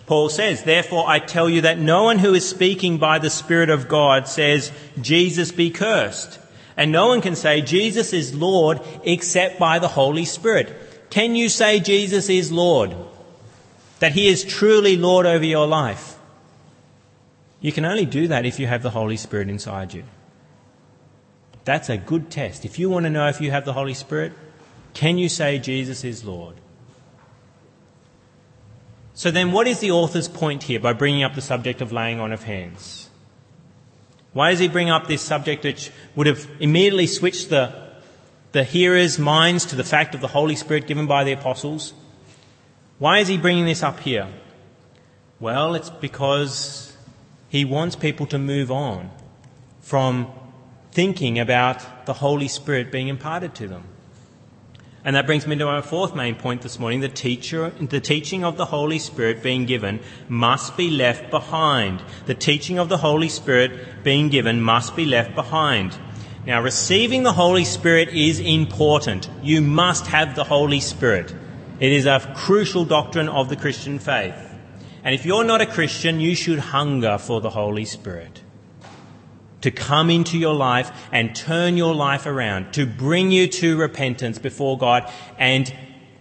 Paul 0.06 0.30
says, 0.30 0.64
Therefore 0.64 1.06
I 1.08 1.20
tell 1.20 1.50
you 1.50 1.62
that 1.62 1.80
no 1.80 2.04
one 2.04 2.20
who 2.20 2.34
is 2.34 2.48
speaking 2.48 2.98
by 2.98 3.20
the 3.20 3.30
Spirit 3.30 3.70
of 3.70 3.88
God 3.88 4.28
says, 4.28 4.72
Jesus 5.00 5.52
be 5.52 5.70
cursed. 5.70 6.40
And 6.76 6.92
no 6.92 7.08
one 7.08 7.22
can 7.22 7.36
say, 7.36 7.62
Jesus 7.62 8.14
is 8.14 8.34
Lord 8.34 8.80
except 9.04 9.60
by 9.60 9.80
the 9.80 9.88
Holy 9.88 10.26
Spirit. 10.26 11.10
Can 11.10 11.36
you 11.36 11.50
say 11.50 11.80
Jesus 11.80 12.30
is 12.30 12.52
Lord? 12.52 12.96
That 14.02 14.14
He 14.14 14.28
is 14.28 14.44
truly 14.44 14.98
Lord 14.98 15.28
over 15.28 15.46
your 15.46 15.68
life? 15.68 16.18
You 17.60 17.72
can 17.72 17.86
only 17.86 18.08
do 18.08 18.28
that 18.30 18.48
if 18.48 18.60
you 18.60 18.66
have 18.66 18.82
the 18.82 18.90
Holy 18.90 19.16
Spirit 19.16 19.48
inside 19.48 19.94
you. 19.94 20.04
That's 21.66 21.88
a 21.88 21.98
good 21.98 22.32
test. 22.32 22.66
If 22.66 22.80
you 22.80 22.90
want 22.90 23.04
to 23.04 23.12
know 23.12 23.28
if 23.28 23.40
you 23.40 23.52
have 23.52 23.64
the 23.64 23.74
Holy 23.74 23.94
Spirit, 23.94 24.34
can 24.96 25.20
you 25.20 25.30
say 25.30 25.60
Jesus 25.60 26.04
is 26.04 26.26
Lord? 26.26 26.56
So 29.14 29.30
then, 29.30 29.52
what 29.52 29.68
is 29.68 29.82
the 29.82 29.92
author's 29.92 30.28
point 30.28 30.64
here 30.64 30.80
by 30.80 30.94
bringing 30.94 31.22
up 31.22 31.36
the 31.36 31.42
subject 31.42 31.80
of 31.80 31.92
laying 31.92 32.20
on 32.20 32.32
of 32.32 32.42
hands? 32.42 33.08
Why 34.34 34.50
does 34.50 34.60
he 34.60 34.68
bring 34.68 34.90
up 34.90 35.06
this 35.06 35.22
subject 35.22 35.64
which 35.64 35.92
would 36.16 36.26
have 36.26 36.50
immediately 36.60 37.06
switched 37.06 37.52
the, 37.52 37.92
the 38.52 38.64
hearers' 38.64 39.20
minds 39.20 39.66
to 39.66 39.76
the 39.76 39.84
fact 39.84 40.16
of 40.16 40.22
the 40.22 40.30
Holy 40.30 40.56
Spirit 40.56 40.88
given 40.88 41.06
by 41.06 41.24
the 41.24 41.34
apostles? 41.34 41.94
Why 43.02 43.18
is 43.18 43.28
he 43.28 43.40
bringing 43.40 43.66
this 43.66 43.82
up 43.82 44.02
here? 44.02 44.28
Well, 45.40 45.74
it's 45.74 45.90
because 45.90 46.96
he 47.50 47.66
wants 47.66 47.96
people 47.96 48.28
to 48.28 48.38
move 48.38 48.70
on 48.70 49.10
from 49.80 50.32
thinking 50.92 51.40
about 51.40 52.06
the 52.06 52.14
Holy 52.14 52.48
Spirit 52.48 52.92
being 52.92 53.08
imparted 53.08 53.56
to 53.56 53.68
them. 53.68 53.86
And 55.04 55.16
that 55.16 55.26
brings 55.26 55.48
me 55.48 55.56
to 55.56 55.68
our 55.68 55.82
fourth 55.82 56.14
main 56.14 56.36
point 56.36 56.62
this 56.62 56.78
morning. 56.78 57.00
The 57.00 57.10
teacher, 57.10 57.72
the 57.72 58.00
teaching 58.00 58.44
of 58.44 58.56
the 58.56 58.66
Holy 58.66 59.00
Spirit 59.00 59.42
being 59.42 59.66
given 59.66 60.00
must 60.30 60.78
be 60.78 60.92
left 60.92 61.32
behind. 61.32 62.04
The 62.28 62.36
teaching 62.36 62.78
of 62.78 62.88
the 62.88 62.98
Holy 62.98 63.30
Spirit 63.30 64.04
being 64.04 64.30
given 64.30 64.62
must 64.62 64.96
be 64.96 65.06
left 65.06 65.34
behind. 65.34 65.98
Now, 66.46 66.62
receiving 66.62 67.24
the 67.24 67.34
Holy 67.34 67.66
Spirit 67.66 68.10
is 68.10 68.40
important. 68.40 69.28
You 69.42 69.64
must 69.64 70.06
have 70.06 70.36
the 70.36 70.44
Holy 70.44 70.82
Spirit. 70.82 71.34
It 71.82 71.92
is 71.92 72.06
a 72.06 72.20
crucial 72.36 72.86
doctrine 72.86 73.28
of 73.28 73.50
the 73.50 73.56
Christian 73.56 73.98
faith. 73.98 74.36
And 75.04 75.16
if 75.16 75.26
you're 75.26 75.44
not 75.44 75.62
a 75.62 75.66
Christian, 75.66 76.20
you 76.20 76.36
should 76.36 76.60
hunger 76.60 77.18
for 77.18 77.42
the 77.42 77.50
Holy 77.50 77.86
Spirit 77.86 78.44
to 79.62 79.72
come 79.72 80.12
into 80.12 80.38
your 80.38 80.54
life 80.54 80.92
and 81.12 81.36
turn 81.36 81.78
your 81.78 81.96
life 81.96 82.28
around, 82.28 82.72
to 82.74 82.86
bring 82.86 83.32
you 83.32 83.48
to 83.48 83.78
repentance 83.78 84.38
before 84.38 84.78
God 84.78 85.12
and 85.40 85.74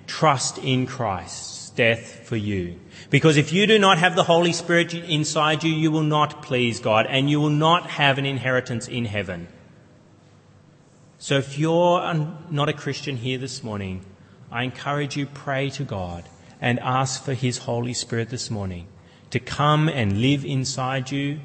trust 0.07 0.57
in 0.57 0.87
Christ's 0.87 1.69
death 1.71 2.27
for 2.27 2.37
you. 2.37 2.81
Because 3.11 3.37
if 3.37 3.53
you 3.53 3.67
do 3.67 3.79
not 3.79 3.99
have 3.99 4.17
the 4.17 4.25
Holy 4.25 4.55
Spirit 4.55 4.95
inside 4.95 5.63
you, 5.63 5.73
you 5.73 5.91
will 5.91 6.03
not 6.03 6.41
please 6.43 6.81
God 6.81 7.07
and 7.07 7.29
you 7.29 7.39
will 7.39 7.51
not 7.51 7.91
have 7.91 8.17
an 8.17 8.25
inheritance 8.25 8.89
in 8.89 9.05
heaven. 9.05 9.47
So 11.19 11.37
if 11.37 11.59
you're 11.59 12.01
not 12.51 12.71
a 12.71 12.73
Christian 12.73 13.19
here 13.19 13.37
this 13.37 13.63
morning, 13.63 14.07
I 14.51 14.65
encourage 14.65 15.17
you 15.17 15.27
pray 15.27 15.71
to 15.71 15.85
God 15.85 16.25
and 16.61 16.79
ask 16.81 17.25
for 17.25 17.35
His 17.35 17.59
Holy 17.59 17.95
Spirit 17.95 18.31
this 18.31 18.51
morning 18.51 18.89
to 19.31 19.39
come 19.39 19.89
and 19.89 20.21
live 20.21 20.45
inside 20.45 21.11
you 21.11 21.41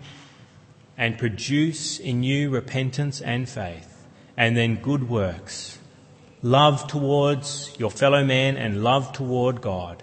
and 0.97 1.17
produce 1.17 1.99
in 1.99 2.23
you 2.23 2.49
repentance 2.49 3.21
and 3.21 3.47
faith, 3.47 4.07
and 4.35 4.57
then 4.57 4.77
good 4.77 5.07
works, 5.09 5.77
love 6.41 6.87
towards 6.87 7.73
your 7.77 7.91
fellow 7.91 8.23
man 8.23 8.57
and 8.57 8.83
love 8.83 9.11
toward 9.13 9.61
God. 9.61 10.01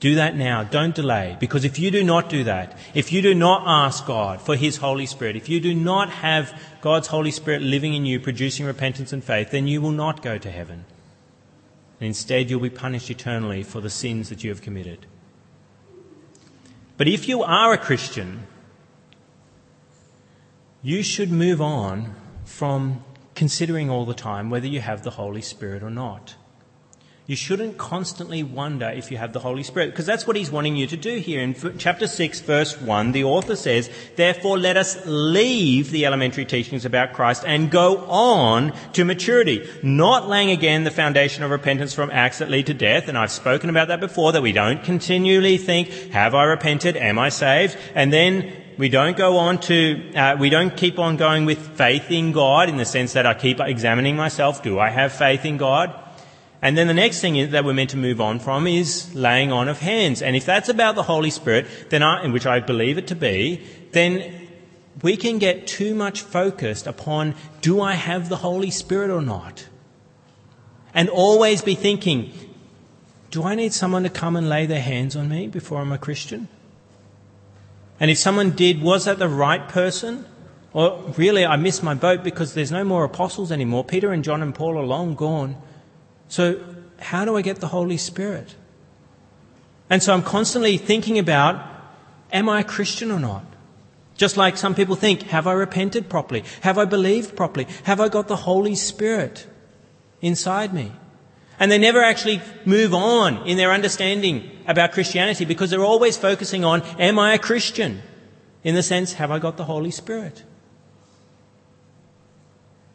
Do 0.00 0.14
that 0.14 0.34
now. 0.34 0.64
Don't 0.64 0.94
delay. 0.94 1.36
Because 1.38 1.64
if 1.64 1.78
you 1.78 1.90
do 1.90 2.02
not 2.02 2.30
do 2.30 2.44
that, 2.44 2.76
if 2.94 3.12
you 3.12 3.20
do 3.20 3.34
not 3.34 3.64
ask 3.66 4.06
God 4.06 4.40
for 4.40 4.56
His 4.56 4.78
Holy 4.78 5.04
Spirit, 5.04 5.36
if 5.36 5.48
you 5.48 5.60
do 5.60 5.74
not 5.74 6.08
have 6.08 6.58
God's 6.80 7.08
Holy 7.08 7.30
Spirit 7.30 7.60
living 7.60 7.92
in 7.92 8.06
you, 8.06 8.18
producing 8.18 8.64
repentance 8.64 9.12
and 9.12 9.22
faith, 9.22 9.50
then 9.50 9.66
you 9.66 9.82
will 9.82 9.92
not 9.92 10.22
go 10.22 10.38
to 10.38 10.50
heaven. 10.50 10.86
And 12.00 12.06
instead, 12.08 12.48
you'll 12.48 12.60
be 12.60 12.70
punished 12.70 13.10
eternally 13.10 13.62
for 13.62 13.80
the 13.80 13.90
sins 13.90 14.30
that 14.30 14.42
you 14.42 14.50
have 14.50 14.62
committed. 14.62 15.06
But 16.96 17.08
if 17.08 17.28
you 17.28 17.42
are 17.42 17.72
a 17.72 17.78
Christian, 17.78 18.46
you 20.82 21.02
should 21.02 21.30
move 21.30 21.60
on 21.60 22.14
from 22.44 23.04
considering 23.34 23.90
all 23.90 24.06
the 24.06 24.14
time 24.14 24.50
whether 24.50 24.66
you 24.66 24.80
have 24.80 25.02
the 25.02 25.10
Holy 25.10 25.42
Spirit 25.42 25.82
or 25.82 25.90
not. 25.90 26.34
You 27.30 27.36
shouldn't 27.36 27.78
constantly 27.78 28.42
wonder 28.42 28.88
if 28.88 29.12
you 29.12 29.16
have 29.18 29.32
the 29.32 29.38
Holy 29.38 29.62
Spirit, 29.62 29.90
because 29.90 30.04
that's 30.04 30.26
what 30.26 30.34
he's 30.34 30.50
wanting 30.50 30.74
you 30.74 30.88
to 30.88 30.96
do 30.96 31.18
here. 31.18 31.40
In 31.40 31.54
chapter 31.78 32.08
6, 32.08 32.40
verse 32.40 32.80
1, 32.80 33.12
the 33.12 33.22
author 33.22 33.54
says, 33.54 33.88
Therefore 34.16 34.58
let 34.58 34.76
us 34.76 35.00
leave 35.06 35.92
the 35.92 36.06
elementary 36.06 36.44
teachings 36.44 36.84
about 36.84 37.12
Christ 37.12 37.44
and 37.46 37.70
go 37.70 37.98
on 38.06 38.72
to 38.94 39.04
maturity, 39.04 39.64
not 39.80 40.28
laying 40.28 40.50
again 40.50 40.82
the 40.82 40.90
foundation 40.90 41.44
of 41.44 41.52
repentance 41.52 41.94
from 41.94 42.10
acts 42.10 42.38
that 42.38 42.50
lead 42.50 42.66
to 42.66 42.74
death. 42.74 43.06
And 43.06 43.16
I've 43.16 43.30
spoken 43.30 43.70
about 43.70 43.86
that 43.86 44.00
before, 44.00 44.32
that 44.32 44.42
we 44.42 44.50
don't 44.50 44.82
continually 44.82 45.56
think, 45.56 45.88
Have 46.10 46.34
I 46.34 46.42
repented? 46.42 46.96
Am 46.96 47.16
I 47.16 47.28
saved? 47.28 47.76
And 47.94 48.12
then 48.12 48.52
we 48.76 48.88
don't 48.88 49.16
go 49.16 49.36
on 49.36 49.60
to, 49.60 50.14
uh, 50.16 50.36
we 50.36 50.50
don't 50.50 50.76
keep 50.76 50.98
on 50.98 51.16
going 51.16 51.44
with 51.44 51.76
faith 51.76 52.10
in 52.10 52.32
God 52.32 52.68
in 52.68 52.76
the 52.76 52.84
sense 52.84 53.12
that 53.12 53.24
I 53.24 53.34
keep 53.34 53.60
examining 53.60 54.16
myself. 54.16 54.64
Do 54.64 54.80
I 54.80 54.88
have 54.88 55.12
faith 55.12 55.44
in 55.44 55.58
God? 55.58 55.94
And 56.62 56.76
then 56.76 56.88
the 56.88 56.94
next 56.94 57.20
thing 57.20 57.50
that 57.52 57.64
we're 57.64 57.72
meant 57.72 57.90
to 57.90 57.96
move 57.96 58.20
on 58.20 58.38
from 58.38 58.66
is 58.66 59.14
laying 59.14 59.50
on 59.50 59.68
of 59.68 59.78
hands. 59.78 60.20
And 60.20 60.36
if 60.36 60.44
that's 60.44 60.68
about 60.68 60.94
the 60.94 61.02
Holy 61.02 61.30
Spirit, 61.30 61.66
then 61.88 62.02
I, 62.02 62.26
which 62.28 62.46
I 62.46 62.60
believe 62.60 62.98
it 62.98 63.06
to 63.08 63.16
be, 63.16 63.64
then 63.92 64.48
we 65.02 65.16
can 65.16 65.38
get 65.38 65.66
too 65.66 65.94
much 65.94 66.20
focused 66.20 66.86
upon 66.86 67.34
do 67.62 67.80
I 67.80 67.94
have 67.94 68.28
the 68.28 68.36
Holy 68.36 68.70
Spirit 68.70 69.10
or 69.10 69.22
not? 69.22 69.66
And 70.92 71.08
always 71.08 71.62
be 71.62 71.74
thinking, 71.74 72.32
do 73.30 73.44
I 73.44 73.54
need 73.54 73.72
someone 73.72 74.02
to 74.02 74.10
come 74.10 74.36
and 74.36 74.48
lay 74.48 74.66
their 74.66 74.82
hands 74.82 75.16
on 75.16 75.28
me 75.28 75.46
before 75.46 75.80
I'm 75.80 75.92
a 75.92 75.98
Christian? 75.98 76.48
And 77.98 78.10
if 78.10 78.18
someone 78.18 78.50
did, 78.50 78.82
was 78.82 79.04
that 79.04 79.18
the 79.18 79.28
right 79.28 79.66
person? 79.68 80.26
Or 80.72 81.00
really, 81.16 81.46
I 81.46 81.56
missed 81.56 81.82
my 81.82 81.94
boat 81.94 82.22
because 82.22 82.54
there's 82.54 82.72
no 82.72 82.84
more 82.84 83.04
apostles 83.04 83.50
anymore. 83.52 83.84
Peter 83.84 84.12
and 84.12 84.24
John 84.24 84.42
and 84.42 84.54
Paul 84.54 84.78
are 84.78 84.84
long 84.84 85.14
gone. 85.14 85.56
So, 86.30 86.60
how 87.00 87.24
do 87.24 87.36
I 87.36 87.42
get 87.42 87.56
the 87.56 87.66
Holy 87.66 87.96
Spirit? 87.96 88.54
And 89.90 90.00
so 90.02 90.14
I'm 90.14 90.22
constantly 90.22 90.78
thinking 90.78 91.18
about 91.18 91.66
am 92.32 92.48
I 92.48 92.60
a 92.60 92.64
Christian 92.64 93.10
or 93.10 93.18
not? 93.18 93.44
Just 94.16 94.36
like 94.36 94.56
some 94.56 94.74
people 94.74 94.94
think, 94.94 95.22
have 95.22 95.48
I 95.48 95.52
repented 95.52 96.08
properly? 96.08 96.44
Have 96.60 96.78
I 96.78 96.84
believed 96.84 97.34
properly? 97.34 97.66
Have 97.82 98.00
I 98.00 98.08
got 98.08 98.28
the 98.28 98.36
Holy 98.36 98.76
Spirit 98.76 99.46
inside 100.20 100.72
me? 100.72 100.92
And 101.58 101.70
they 101.70 101.78
never 101.78 102.02
actually 102.02 102.40
move 102.64 102.94
on 102.94 103.46
in 103.46 103.56
their 103.56 103.72
understanding 103.72 104.50
about 104.68 104.92
Christianity 104.92 105.44
because 105.44 105.70
they're 105.70 105.84
always 105.84 106.16
focusing 106.16 106.64
on, 106.64 106.82
am 106.98 107.18
I 107.18 107.34
a 107.34 107.38
Christian? 107.38 108.02
In 108.62 108.76
the 108.76 108.82
sense, 108.82 109.14
have 109.14 109.32
I 109.32 109.40
got 109.40 109.56
the 109.56 109.64
Holy 109.64 109.90
Spirit? 109.90 110.44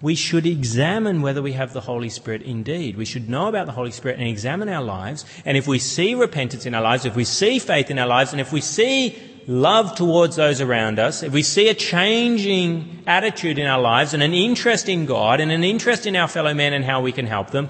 We 0.06 0.13
should 0.13 0.46
examine 0.46 1.24
whether 1.24 1.41
we 1.41 1.54
have 1.54 1.74
the 1.74 1.82
Holy 1.82 2.10
Spirit 2.10 2.44
indeed. 2.44 2.96
We 2.96 3.06
should 3.06 3.28
know 3.28 3.48
about 3.48 3.65
the 3.65 3.72
Holy 3.72 3.89
Spirit 3.89 4.20
and 4.20 4.28
examine 4.28 4.70
our 4.70 4.84
lives. 4.84 5.26
And 5.46 5.58
if 5.58 5.68
we 5.68 5.80
see 5.80 6.13
repentance 6.13 6.68
in 6.68 6.76
our 6.76 6.82
lives, 6.84 7.06
if 7.06 7.15
we 7.15 7.24
see 7.24 7.58
faith 7.58 7.89
in 7.89 7.98
our 7.98 8.06
lives, 8.06 8.32
and 8.32 8.39
if 8.39 8.52
we 8.52 8.62
see 8.62 9.18
love 9.48 9.96
towards 9.96 10.36
those 10.36 10.62
around 10.62 11.00
us, 11.00 11.24
if 11.24 11.34
we 11.34 11.41
see 11.41 11.70
a 11.70 11.74
changing 11.74 13.02
attitude 13.08 13.58
in 13.58 13.65
our 13.65 13.82
lives 13.82 14.13
and 14.13 14.22
an 14.22 14.36
interest 14.36 14.89
in 14.89 15.08
God 15.08 15.39
and 15.39 15.52
an 15.52 15.63
interest 15.63 16.06
in 16.06 16.15
our 16.15 16.28
fellow 16.28 16.54
men 16.54 16.72
and 16.74 16.86
how 16.86 17.02
we 17.02 17.12
can 17.12 17.26
help 17.26 17.50
them, 17.50 17.70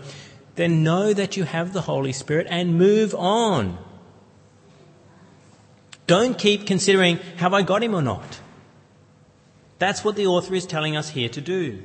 then 0.55 0.83
know 0.83 1.13
that 1.13 1.37
you 1.37 1.45
have 1.45 1.71
the 1.71 1.83
Holy 1.83 2.11
Spirit 2.11 2.47
and 2.49 2.77
move 2.77 3.15
on. 3.15 3.77
Don't 6.05 6.37
keep 6.37 6.67
considering, 6.67 7.15
have 7.37 7.53
I 7.53 7.61
got 7.61 7.81
him 7.81 7.95
or 7.95 8.01
not? 8.01 8.41
That's 9.79 10.03
what 10.03 10.17
the 10.17 10.27
author 10.27 10.53
is 10.53 10.65
telling 10.65 10.97
us 10.97 11.07
here 11.07 11.29
to 11.29 11.39
do. 11.39 11.81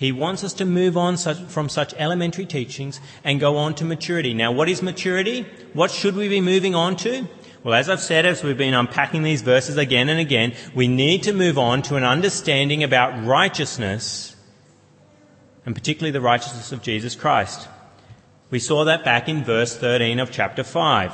He 0.00 0.12
wants 0.12 0.42
us 0.44 0.54
to 0.54 0.64
move 0.64 0.96
on 0.96 1.18
from 1.18 1.68
such 1.68 1.92
elementary 1.98 2.46
teachings 2.46 3.02
and 3.22 3.38
go 3.38 3.58
on 3.58 3.74
to 3.74 3.84
maturity. 3.84 4.32
Now, 4.32 4.50
what 4.50 4.70
is 4.70 4.80
maturity? 4.80 5.44
What 5.74 5.90
should 5.90 6.16
we 6.16 6.26
be 6.26 6.40
moving 6.40 6.74
on 6.74 6.96
to? 6.96 7.28
Well, 7.62 7.74
as 7.74 7.90
I've 7.90 8.00
said, 8.00 8.24
as 8.24 8.42
we've 8.42 8.56
been 8.56 8.72
unpacking 8.72 9.24
these 9.24 9.42
verses 9.42 9.76
again 9.76 10.08
and 10.08 10.18
again, 10.18 10.54
we 10.74 10.88
need 10.88 11.24
to 11.24 11.34
move 11.34 11.58
on 11.58 11.82
to 11.82 11.96
an 11.96 12.04
understanding 12.04 12.82
about 12.82 13.26
righteousness 13.26 14.36
and 15.66 15.74
particularly 15.74 16.12
the 16.12 16.22
righteousness 16.22 16.72
of 16.72 16.80
Jesus 16.80 17.14
Christ. 17.14 17.68
We 18.48 18.58
saw 18.58 18.86
that 18.86 19.04
back 19.04 19.28
in 19.28 19.44
verse 19.44 19.76
13 19.76 20.18
of 20.18 20.30
chapter 20.30 20.64
5. 20.64 21.12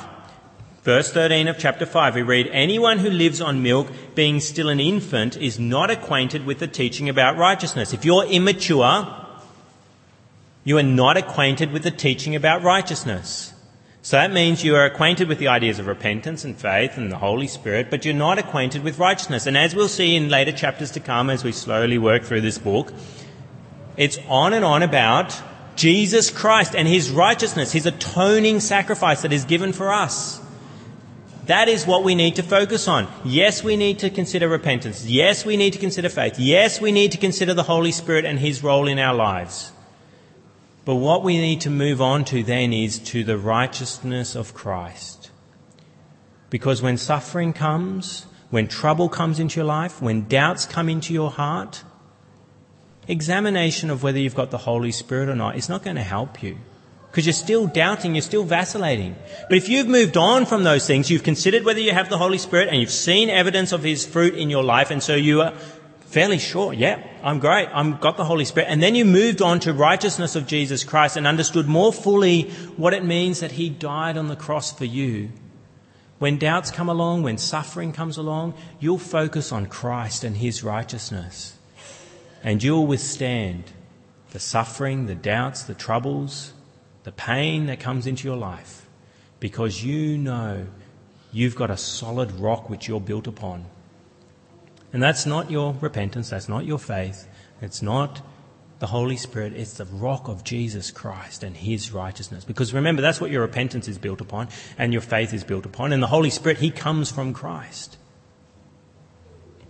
Verse 0.86 1.10
13 1.10 1.48
of 1.48 1.58
chapter 1.58 1.84
5, 1.84 2.14
we 2.14 2.22
read, 2.22 2.48
Anyone 2.52 3.00
who 3.00 3.10
lives 3.10 3.40
on 3.40 3.60
milk, 3.60 3.88
being 4.14 4.38
still 4.38 4.68
an 4.68 4.78
infant, 4.78 5.36
is 5.36 5.58
not 5.58 5.90
acquainted 5.90 6.46
with 6.46 6.60
the 6.60 6.68
teaching 6.68 7.08
about 7.08 7.36
righteousness. 7.36 7.92
If 7.92 8.04
you're 8.04 8.24
immature, 8.24 9.04
you 10.62 10.78
are 10.78 10.84
not 10.84 11.16
acquainted 11.16 11.72
with 11.72 11.82
the 11.82 11.90
teaching 11.90 12.36
about 12.36 12.62
righteousness. 12.62 13.52
So 14.02 14.16
that 14.16 14.30
means 14.30 14.62
you 14.62 14.76
are 14.76 14.84
acquainted 14.84 15.26
with 15.26 15.40
the 15.40 15.48
ideas 15.48 15.80
of 15.80 15.88
repentance 15.88 16.44
and 16.44 16.56
faith 16.56 16.96
and 16.96 17.10
the 17.10 17.18
Holy 17.18 17.48
Spirit, 17.48 17.90
but 17.90 18.04
you're 18.04 18.14
not 18.14 18.38
acquainted 18.38 18.84
with 18.84 19.00
righteousness. 19.00 19.48
And 19.48 19.58
as 19.58 19.74
we'll 19.74 19.88
see 19.88 20.14
in 20.14 20.28
later 20.28 20.52
chapters 20.52 20.92
to 20.92 21.00
come 21.00 21.30
as 21.30 21.42
we 21.42 21.50
slowly 21.50 21.98
work 21.98 22.22
through 22.22 22.42
this 22.42 22.58
book, 22.58 22.92
it's 23.96 24.20
on 24.28 24.52
and 24.52 24.64
on 24.64 24.84
about 24.84 25.36
Jesus 25.74 26.30
Christ 26.30 26.76
and 26.76 26.86
his 26.86 27.10
righteousness, 27.10 27.72
his 27.72 27.86
atoning 27.86 28.60
sacrifice 28.60 29.22
that 29.22 29.32
is 29.32 29.44
given 29.44 29.72
for 29.72 29.92
us. 29.92 30.45
That 31.46 31.68
is 31.68 31.86
what 31.86 32.02
we 32.02 32.14
need 32.14 32.36
to 32.36 32.42
focus 32.42 32.88
on. 32.88 33.06
Yes, 33.24 33.62
we 33.62 33.76
need 33.76 34.00
to 34.00 34.10
consider 34.10 34.48
repentance. 34.48 35.06
Yes, 35.06 35.44
we 35.44 35.56
need 35.56 35.72
to 35.74 35.78
consider 35.78 36.08
faith. 36.08 36.38
Yes, 36.38 36.80
we 36.80 36.90
need 36.90 37.12
to 37.12 37.18
consider 37.18 37.54
the 37.54 37.62
Holy 37.62 37.92
Spirit 37.92 38.24
and 38.24 38.38
his 38.38 38.64
role 38.64 38.88
in 38.88 38.98
our 38.98 39.14
lives. 39.14 39.70
But 40.84 40.96
what 40.96 41.22
we 41.22 41.38
need 41.38 41.60
to 41.62 41.70
move 41.70 42.00
on 42.00 42.24
to 42.26 42.42
then 42.42 42.72
is 42.72 42.98
to 43.10 43.22
the 43.22 43.38
righteousness 43.38 44.34
of 44.34 44.54
Christ. 44.54 45.30
Because 46.50 46.82
when 46.82 46.96
suffering 46.96 47.52
comes, 47.52 48.26
when 48.50 48.68
trouble 48.68 49.08
comes 49.08 49.38
into 49.38 49.60
your 49.60 49.66
life, 49.66 50.00
when 50.00 50.28
doubts 50.28 50.64
come 50.64 50.88
into 50.88 51.12
your 51.12 51.30
heart, 51.30 51.82
examination 53.08 53.90
of 53.90 54.02
whether 54.02 54.18
you've 54.18 54.34
got 54.34 54.50
the 54.50 54.58
Holy 54.58 54.92
Spirit 54.92 55.28
or 55.28 55.36
not 55.36 55.56
is 55.56 55.68
not 55.68 55.82
going 55.82 55.96
to 55.96 56.02
help 56.02 56.42
you. 56.42 56.58
Because 57.16 57.24
you're 57.24 57.32
still 57.32 57.66
doubting, 57.66 58.14
you're 58.14 58.20
still 58.20 58.44
vacillating. 58.44 59.16
But 59.48 59.56
if 59.56 59.70
you've 59.70 59.86
moved 59.88 60.18
on 60.18 60.44
from 60.44 60.64
those 60.64 60.86
things, 60.86 61.10
you've 61.10 61.22
considered 61.22 61.64
whether 61.64 61.80
you 61.80 61.92
have 61.92 62.10
the 62.10 62.18
Holy 62.18 62.36
Spirit 62.36 62.68
and 62.68 62.78
you've 62.78 62.90
seen 62.90 63.30
evidence 63.30 63.72
of 63.72 63.82
His 63.82 64.04
fruit 64.04 64.34
in 64.34 64.50
your 64.50 64.62
life, 64.62 64.90
and 64.90 65.02
so 65.02 65.14
you 65.14 65.40
are 65.40 65.54
fairly 66.00 66.38
sure, 66.38 66.74
yeah, 66.74 67.02
I'm 67.22 67.38
great, 67.38 67.70
I've 67.72 68.02
got 68.02 68.18
the 68.18 68.24
Holy 68.26 68.44
Spirit. 68.44 68.68
And 68.68 68.82
then 68.82 68.94
you 68.94 69.06
moved 69.06 69.40
on 69.40 69.60
to 69.60 69.72
righteousness 69.72 70.36
of 70.36 70.46
Jesus 70.46 70.84
Christ 70.84 71.16
and 71.16 71.26
understood 71.26 71.66
more 71.66 71.90
fully 71.90 72.50
what 72.76 72.92
it 72.92 73.02
means 73.02 73.40
that 73.40 73.52
He 73.52 73.70
died 73.70 74.18
on 74.18 74.28
the 74.28 74.36
cross 74.36 74.70
for 74.70 74.84
you. 74.84 75.30
When 76.18 76.36
doubts 76.36 76.70
come 76.70 76.90
along, 76.90 77.22
when 77.22 77.38
suffering 77.38 77.94
comes 77.94 78.18
along, 78.18 78.52
you'll 78.78 78.98
focus 78.98 79.52
on 79.52 79.64
Christ 79.64 80.22
and 80.22 80.36
His 80.36 80.62
righteousness. 80.62 81.56
And 82.42 82.62
you'll 82.62 82.86
withstand 82.86 83.64
the 84.32 84.38
suffering, 84.38 85.06
the 85.06 85.14
doubts, 85.14 85.62
the 85.62 85.72
troubles, 85.72 86.52
the 87.06 87.12
pain 87.12 87.66
that 87.66 87.78
comes 87.78 88.04
into 88.08 88.26
your 88.26 88.36
life 88.36 88.84
because 89.38 89.84
you 89.84 90.18
know 90.18 90.66
you've 91.32 91.54
got 91.54 91.70
a 91.70 91.76
solid 91.76 92.32
rock 92.32 92.68
which 92.68 92.88
you're 92.88 93.00
built 93.00 93.28
upon. 93.28 93.64
And 94.92 95.00
that's 95.00 95.24
not 95.24 95.48
your 95.48 95.72
repentance, 95.80 96.30
that's 96.30 96.48
not 96.48 96.64
your 96.64 96.80
faith, 96.80 97.28
it's 97.62 97.80
not 97.80 98.22
the 98.80 98.88
Holy 98.88 99.16
Spirit, 99.16 99.52
it's 99.52 99.74
the 99.74 99.84
rock 99.84 100.26
of 100.26 100.42
Jesus 100.42 100.90
Christ 100.90 101.44
and 101.44 101.56
His 101.56 101.92
righteousness. 101.92 102.44
Because 102.44 102.74
remember, 102.74 103.02
that's 103.02 103.20
what 103.20 103.30
your 103.30 103.42
repentance 103.42 103.86
is 103.86 103.98
built 103.98 104.20
upon 104.20 104.48
and 104.76 104.92
your 104.92 105.00
faith 105.00 105.32
is 105.32 105.44
built 105.44 105.64
upon. 105.64 105.92
And 105.92 106.02
the 106.02 106.08
Holy 106.08 106.30
Spirit, 106.30 106.58
He 106.58 106.72
comes 106.72 107.12
from 107.12 107.32
Christ. 107.32 107.98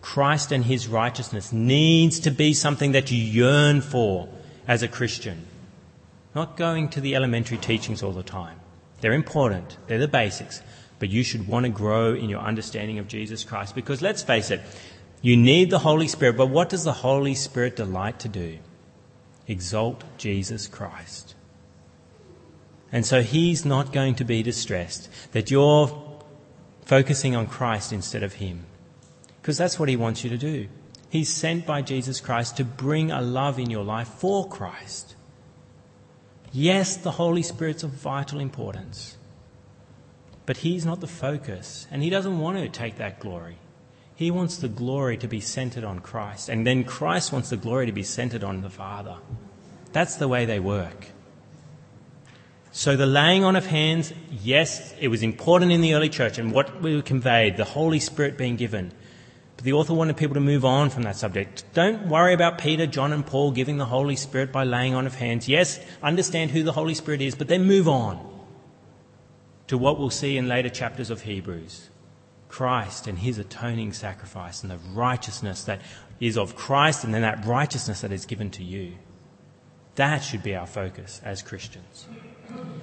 Christ 0.01 0.53
and 0.53 0.65
His 0.65 0.89
righteousness 0.89 1.53
needs 1.53 2.19
to 2.21 2.31
be 2.31 2.55
something 2.55 2.93
that 2.93 3.11
you 3.11 3.19
yearn 3.19 3.83
for 3.83 4.27
as 4.67 4.83
a 4.83 4.89
Christian. 4.89 5.47
Not 6.37 6.59
going 6.59 6.91
to 6.91 7.01
the 7.01 7.15
elementary 7.15 7.57
teachings 7.57 8.03
all 8.03 8.13
the 8.13 8.23
time. 8.23 8.61
They're 9.01 9.15
important, 9.15 9.79
they're 9.87 9.99
the 9.99 10.07
basics. 10.07 10.61
But 10.99 11.09
you 11.09 11.23
should 11.23 11.49
want 11.49 11.65
to 11.65 11.71
grow 11.71 12.13
in 12.13 12.29
your 12.29 12.41
understanding 12.41 12.99
of 12.99 13.09
Jesus 13.09 13.43
Christ 13.43 13.75
because 13.75 14.03
let's 14.03 14.23
face 14.23 14.51
it, 14.51 14.61
you 15.23 15.35
need 15.35 15.71
the 15.71 15.79
Holy 15.79 16.07
Spirit, 16.07 16.37
but 16.37 16.51
what 16.51 16.69
does 16.69 16.85
the 16.85 16.93
Holy 16.93 17.35
Spirit 17.35 17.75
delight 17.75 18.21
to 18.21 18.29
do? 18.29 18.59
Exalt 19.49 20.05
Jesus 20.19 20.69
Christ. 20.69 21.35
And 22.93 23.07
so 23.07 23.23
he's 23.23 23.65
not 23.65 23.91
going 23.91 24.15
to 24.17 24.25
be 24.25 24.43
distressed 24.43 25.09
that 25.33 25.51
you're 25.51 26.21
focusing 26.85 27.35
on 27.35 27.47
Christ 27.47 27.95
instead 27.95 28.23
of 28.23 28.35
him. 28.35 28.67
Because 29.41 29.57
that's 29.57 29.79
what 29.79 29.89
he 29.89 29.97
wants 29.97 30.23
you 30.23 30.29
to 30.29 30.37
do. 30.37 30.69
He's 31.09 31.33
sent 31.33 31.65
by 31.65 31.81
Jesus 31.81 32.21
Christ 32.21 32.59
to 32.59 32.65
bring 32.65 33.11
a 33.11 33.23
love 33.23 33.59
in 33.59 33.71
your 33.71 33.85
life 33.85 34.09
for 34.09 34.47
Christ. 34.47 35.16
Yes, 36.53 36.97
the 36.97 37.13
Holy 37.13 37.43
Spirit's 37.43 37.83
of 37.83 37.91
vital 37.91 38.41
importance. 38.41 39.17
But 40.47 40.59
he's 40.59 40.87
not 40.87 41.01
the 41.01 41.07
focus, 41.07 41.87
and 41.91 42.03
he 42.03 42.11
doesn't 42.11 42.39
want 42.39 42.59
to 42.59 42.69
take 42.69 42.97
that 42.97 43.21
glory. 43.21 43.59
He 44.15 44.31
wants 44.31 44.57
the 44.57 44.69
glory 44.69 45.19
to 45.19 45.29
be 45.29 45.41
centered 45.41 45.85
on 45.85 45.99
Christ, 45.99 46.49
and 46.49 46.67
then 46.67 46.85
Christ 46.85 47.33
wants 47.33 47.51
the 47.51 47.57
glory 47.57 47.87
to 47.87 47.93
be 47.93 48.03
centered 48.03 48.45
on 48.45 48.63
the 48.63 48.71
Father. 48.71 49.17
That's 49.93 50.17
the 50.17 50.29
way 50.29 50.47
they 50.47 50.61
work. 50.61 51.09
So 52.71 52.97
the 52.97 53.07
laying 53.07 53.43
on 53.43 53.57
of 53.57 53.67
hands, 53.67 54.13
yes, 54.31 54.95
it 55.01 55.09
was 55.09 55.23
important 55.23 55.73
in 55.73 55.81
the 55.81 55.95
early 55.95 56.11
church 56.11 56.39
and 56.39 56.53
what 56.53 56.83
we 56.83 57.01
conveyed, 57.03 57.57
the 57.57 57.65
Holy 57.65 57.99
Spirit 58.01 58.37
being 58.37 58.57
given. 58.57 58.93
The 59.67 59.73
author 59.73 59.95
wanted 59.95 60.17
people 60.17 60.35
to 60.35 60.41
move 60.41 60.65
on 60.65 60.91
from 60.91 61.03
that 61.03 61.17
subject. 61.17 61.65
Don't 61.75 62.07
worry 62.07 62.33
about 62.33 62.57
Peter, 62.57 62.87
John, 62.87 63.13
and 63.13 63.27
Paul 63.27 63.51
giving 63.51 63.79
the 63.79 63.87
Holy 63.87 64.15
Spirit 64.15 64.53
by 64.53 64.63
laying 64.63 64.95
on 64.95 65.09
of 65.09 65.17
hands. 65.17 65.49
Yes, 65.49 65.81
understand 66.05 66.53
who 66.53 66.63
the 66.63 66.71
Holy 66.71 66.95
Spirit 66.95 67.21
is, 67.21 67.35
but 67.35 67.49
then 67.49 67.65
move 67.65 67.89
on 67.89 68.45
to 69.67 69.77
what 69.77 69.99
we'll 69.99 70.09
see 70.09 70.37
in 70.37 70.47
later 70.47 70.69
chapters 70.69 71.11
of 71.11 71.23
Hebrews. 71.23 71.91
Christ 72.49 73.09
and 73.09 73.19
his 73.19 73.39
atoning 73.39 73.93
sacrifice 73.93 74.63
and 74.63 74.71
the 74.71 74.79
righteousness 74.95 75.65
that 75.65 75.81
is 76.21 76.39
of 76.39 76.55
Christ 76.55 77.03
and 77.03 77.13
then 77.13 77.23
that 77.23 77.45
righteousness 77.45 78.03
that 78.03 78.13
is 78.13 78.25
given 78.25 78.53
to 78.53 78.63
you. 78.63 78.93
That 79.97 80.19
should 80.19 80.45
be 80.45 80.55
our 80.55 80.69
focus 80.69 81.21
as 81.25 81.43
Christians. 81.43 82.07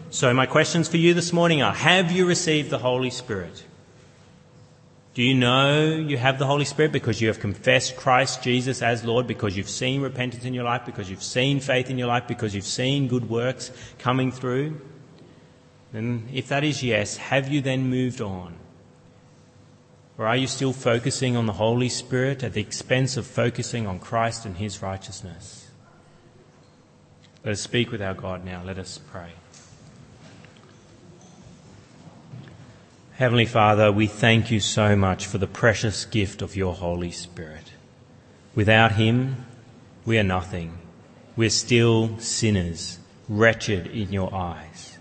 So, 0.09 0.33
my 0.33 0.47
questions 0.47 0.89
for 0.89 0.97
you 0.97 1.13
this 1.13 1.31
morning 1.31 1.61
are 1.61 1.73
Have 1.73 2.11
you 2.11 2.25
received 2.25 2.71
the 2.71 2.79
Holy 2.79 3.09
Spirit? 3.09 3.63
Do 5.13 5.21
you 5.21 5.35
know 5.35 5.93
you 5.93 6.17
have 6.17 6.39
the 6.39 6.47
Holy 6.47 6.65
Spirit 6.65 6.91
because 6.91 7.21
you 7.21 7.27
have 7.27 7.39
confessed 7.39 7.95
Christ 7.95 8.41
Jesus 8.41 8.81
as 8.81 9.03
Lord, 9.03 9.27
because 9.27 9.55
you've 9.55 9.69
seen 9.69 10.01
repentance 10.01 10.43
in 10.43 10.55
your 10.55 10.63
life, 10.63 10.85
because 10.85 11.09
you've 11.09 11.21
seen 11.21 11.59
faith 11.59 11.91
in 11.91 11.99
your 11.99 12.07
life, 12.07 12.27
because 12.27 12.55
you've 12.55 12.65
seen 12.65 13.07
good 13.07 13.29
works 13.29 13.71
coming 13.99 14.31
through? 14.31 14.81
And 15.93 16.27
if 16.33 16.47
that 16.47 16.63
is 16.63 16.81
yes, 16.81 17.17
have 17.17 17.47
you 17.47 17.61
then 17.61 17.89
moved 17.91 18.21
on? 18.21 18.55
Or 20.17 20.25
are 20.25 20.35
you 20.35 20.47
still 20.47 20.73
focusing 20.73 21.35
on 21.35 21.45
the 21.45 21.53
Holy 21.53 21.89
Spirit 21.89 22.43
at 22.43 22.53
the 22.53 22.61
expense 22.61 23.15
of 23.15 23.27
focusing 23.27 23.85
on 23.85 23.99
Christ 23.99 24.45
and 24.45 24.57
His 24.57 24.81
righteousness? 24.81 25.67
Let 27.43 27.51
us 27.51 27.61
speak 27.61 27.91
with 27.91 28.01
our 28.01 28.13
God 28.15 28.43
now. 28.45 28.63
Let 28.63 28.79
us 28.79 28.99
pray. 29.11 29.33
Heavenly 33.17 33.45
Father, 33.45 33.91
we 33.91 34.07
thank 34.07 34.49
you 34.49 34.59
so 34.59 34.95
much 34.95 35.27
for 35.27 35.37
the 35.37 35.45
precious 35.45 36.03
gift 36.03 36.41
of 36.41 36.55
your 36.55 36.73
Holy 36.73 37.11
Spirit. 37.11 37.71
Without 38.55 38.93
Him, 38.93 39.45
we 40.03 40.17
are 40.17 40.23
nothing. 40.23 40.79
We're 41.35 41.51
still 41.51 42.17
sinners, 42.17 42.97
wretched 43.29 43.85
in 43.85 44.11
your 44.11 44.33
eyes. 44.33 44.97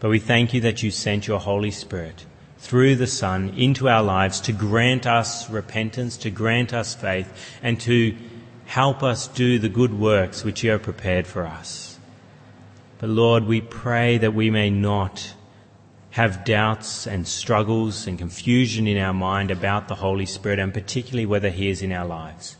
But 0.00 0.08
we 0.08 0.18
thank 0.18 0.54
you 0.54 0.62
that 0.62 0.82
you 0.82 0.90
sent 0.90 1.26
your 1.26 1.40
Holy 1.40 1.70
Spirit 1.70 2.24
through 2.56 2.96
the 2.96 3.06
Son 3.06 3.50
into 3.50 3.86
our 3.86 4.02
lives 4.02 4.40
to 4.42 4.52
grant 4.52 5.06
us 5.06 5.50
repentance, 5.50 6.16
to 6.16 6.30
grant 6.30 6.72
us 6.72 6.94
faith, 6.94 7.30
and 7.62 7.78
to 7.82 8.16
help 8.64 9.02
us 9.02 9.28
do 9.28 9.58
the 9.58 9.68
good 9.68 9.92
works 9.92 10.42
which 10.42 10.64
you 10.64 10.70
have 10.70 10.82
prepared 10.82 11.26
for 11.26 11.46
us. 11.46 11.98
But 12.98 13.10
Lord, 13.10 13.44
we 13.44 13.60
pray 13.60 14.16
that 14.16 14.32
we 14.32 14.48
may 14.48 14.70
not 14.70 15.34
have 16.12 16.44
doubts 16.44 17.06
and 17.06 17.26
struggles 17.26 18.06
and 18.06 18.18
confusion 18.18 18.86
in 18.86 18.96
our 18.96 19.12
mind 19.12 19.50
about 19.50 19.88
the 19.88 19.96
Holy 19.96 20.26
Spirit 20.26 20.58
and 20.58 20.72
particularly 20.72 21.26
whether 21.26 21.50
He 21.50 21.68
is 21.68 21.82
in 21.82 21.92
our 21.92 22.06
lives. 22.06 22.56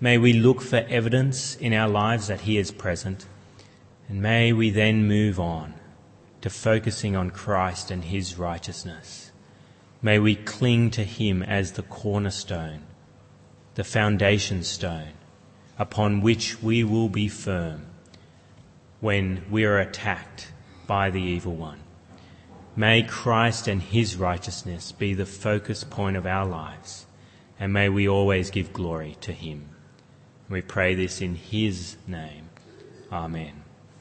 May 0.00 0.18
we 0.18 0.32
look 0.32 0.60
for 0.60 0.84
evidence 0.88 1.56
in 1.56 1.72
our 1.72 1.88
lives 1.88 2.28
that 2.28 2.42
He 2.42 2.58
is 2.58 2.70
present 2.70 3.26
and 4.08 4.20
may 4.20 4.52
we 4.52 4.70
then 4.70 5.06
move 5.06 5.40
on 5.40 5.74
to 6.40 6.50
focusing 6.50 7.16
on 7.16 7.30
Christ 7.30 7.90
and 7.90 8.04
His 8.04 8.38
righteousness. 8.38 9.30
May 10.02 10.18
we 10.18 10.34
cling 10.34 10.90
to 10.92 11.04
him 11.04 11.42
as 11.42 11.72
the 11.72 11.82
cornerstone, 11.82 12.84
the 13.74 13.84
foundation 13.84 14.62
stone, 14.62 15.12
upon 15.78 16.22
which 16.22 16.62
we 16.62 16.82
will 16.82 17.10
be 17.10 17.28
firm 17.28 17.86
when 19.00 19.44
we 19.50 19.64
are 19.64 19.78
attacked 19.78 20.52
by 20.86 21.10
the 21.10 21.20
evil 21.20 21.54
one. 21.54 21.79
May 22.76 23.02
Christ 23.02 23.66
and 23.68 23.82
his 23.82 24.16
righteousness 24.16 24.92
be 24.92 25.12
the 25.12 25.26
focus 25.26 25.84
point 25.84 26.16
of 26.16 26.26
our 26.26 26.46
lives, 26.46 27.06
and 27.58 27.72
may 27.72 27.88
we 27.88 28.08
always 28.08 28.50
give 28.50 28.72
glory 28.72 29.16
to 29.22 29.32
him. 29.32 29.70
We 30.48 30.62
pray 30.62 30.94
this 30.94 31.20
in 31.20 31.34
his 31.34 31.96
name. 32.06 32.50
Amen. 33.12 33.59